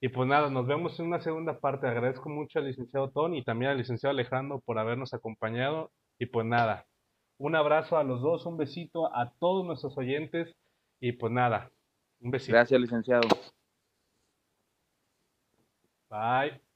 Y 0.00 0.08
pues 0.08 0.28
nada, 0.28 0.48
nos 0.48 0.66
vemos 0.66 0.98
en 1.00 1.06
una 1.06 1.20
segunda 1.20 1.58
parte. 1.58 1.88
Agradezco 1.88 2.28
mucho 2.28 2.58
al 2.58 2.66
licenciado 2.66 3.10
Tony 3.10 3.38
y 3.38 3.44
también 3.44 3.72
al 3.72 3.78
licenciado 3.78 4.12
Alejandro 4.12 4.60
por 4.60 4.78
habernos 4.78 5.12
acompañado. 5.12 5.90
Y 6.18 6.26
pues 6.26 6.46
nada, 6.46 6.86
un 7.38 7.56
abrazo 7.56 7.96
a 7.96 8.04
los 8.04 8.20
dos, 8.20 8.46
un 8.46 8.56
besito 8.56 9.14
a 9.14 9.32
todos 9.40 9.66
nuestros 9.66 9.96
oyentes. 9.98 10.54
Y 11.00 11.12
pues 11.12 11.32
nada, 11.32 11.70
un 12.20 12.30
besito. 12.30 12.52
Gracias, 12.52 12.80
licenciado. 12.80 13.28
Bye. 16.10 16.67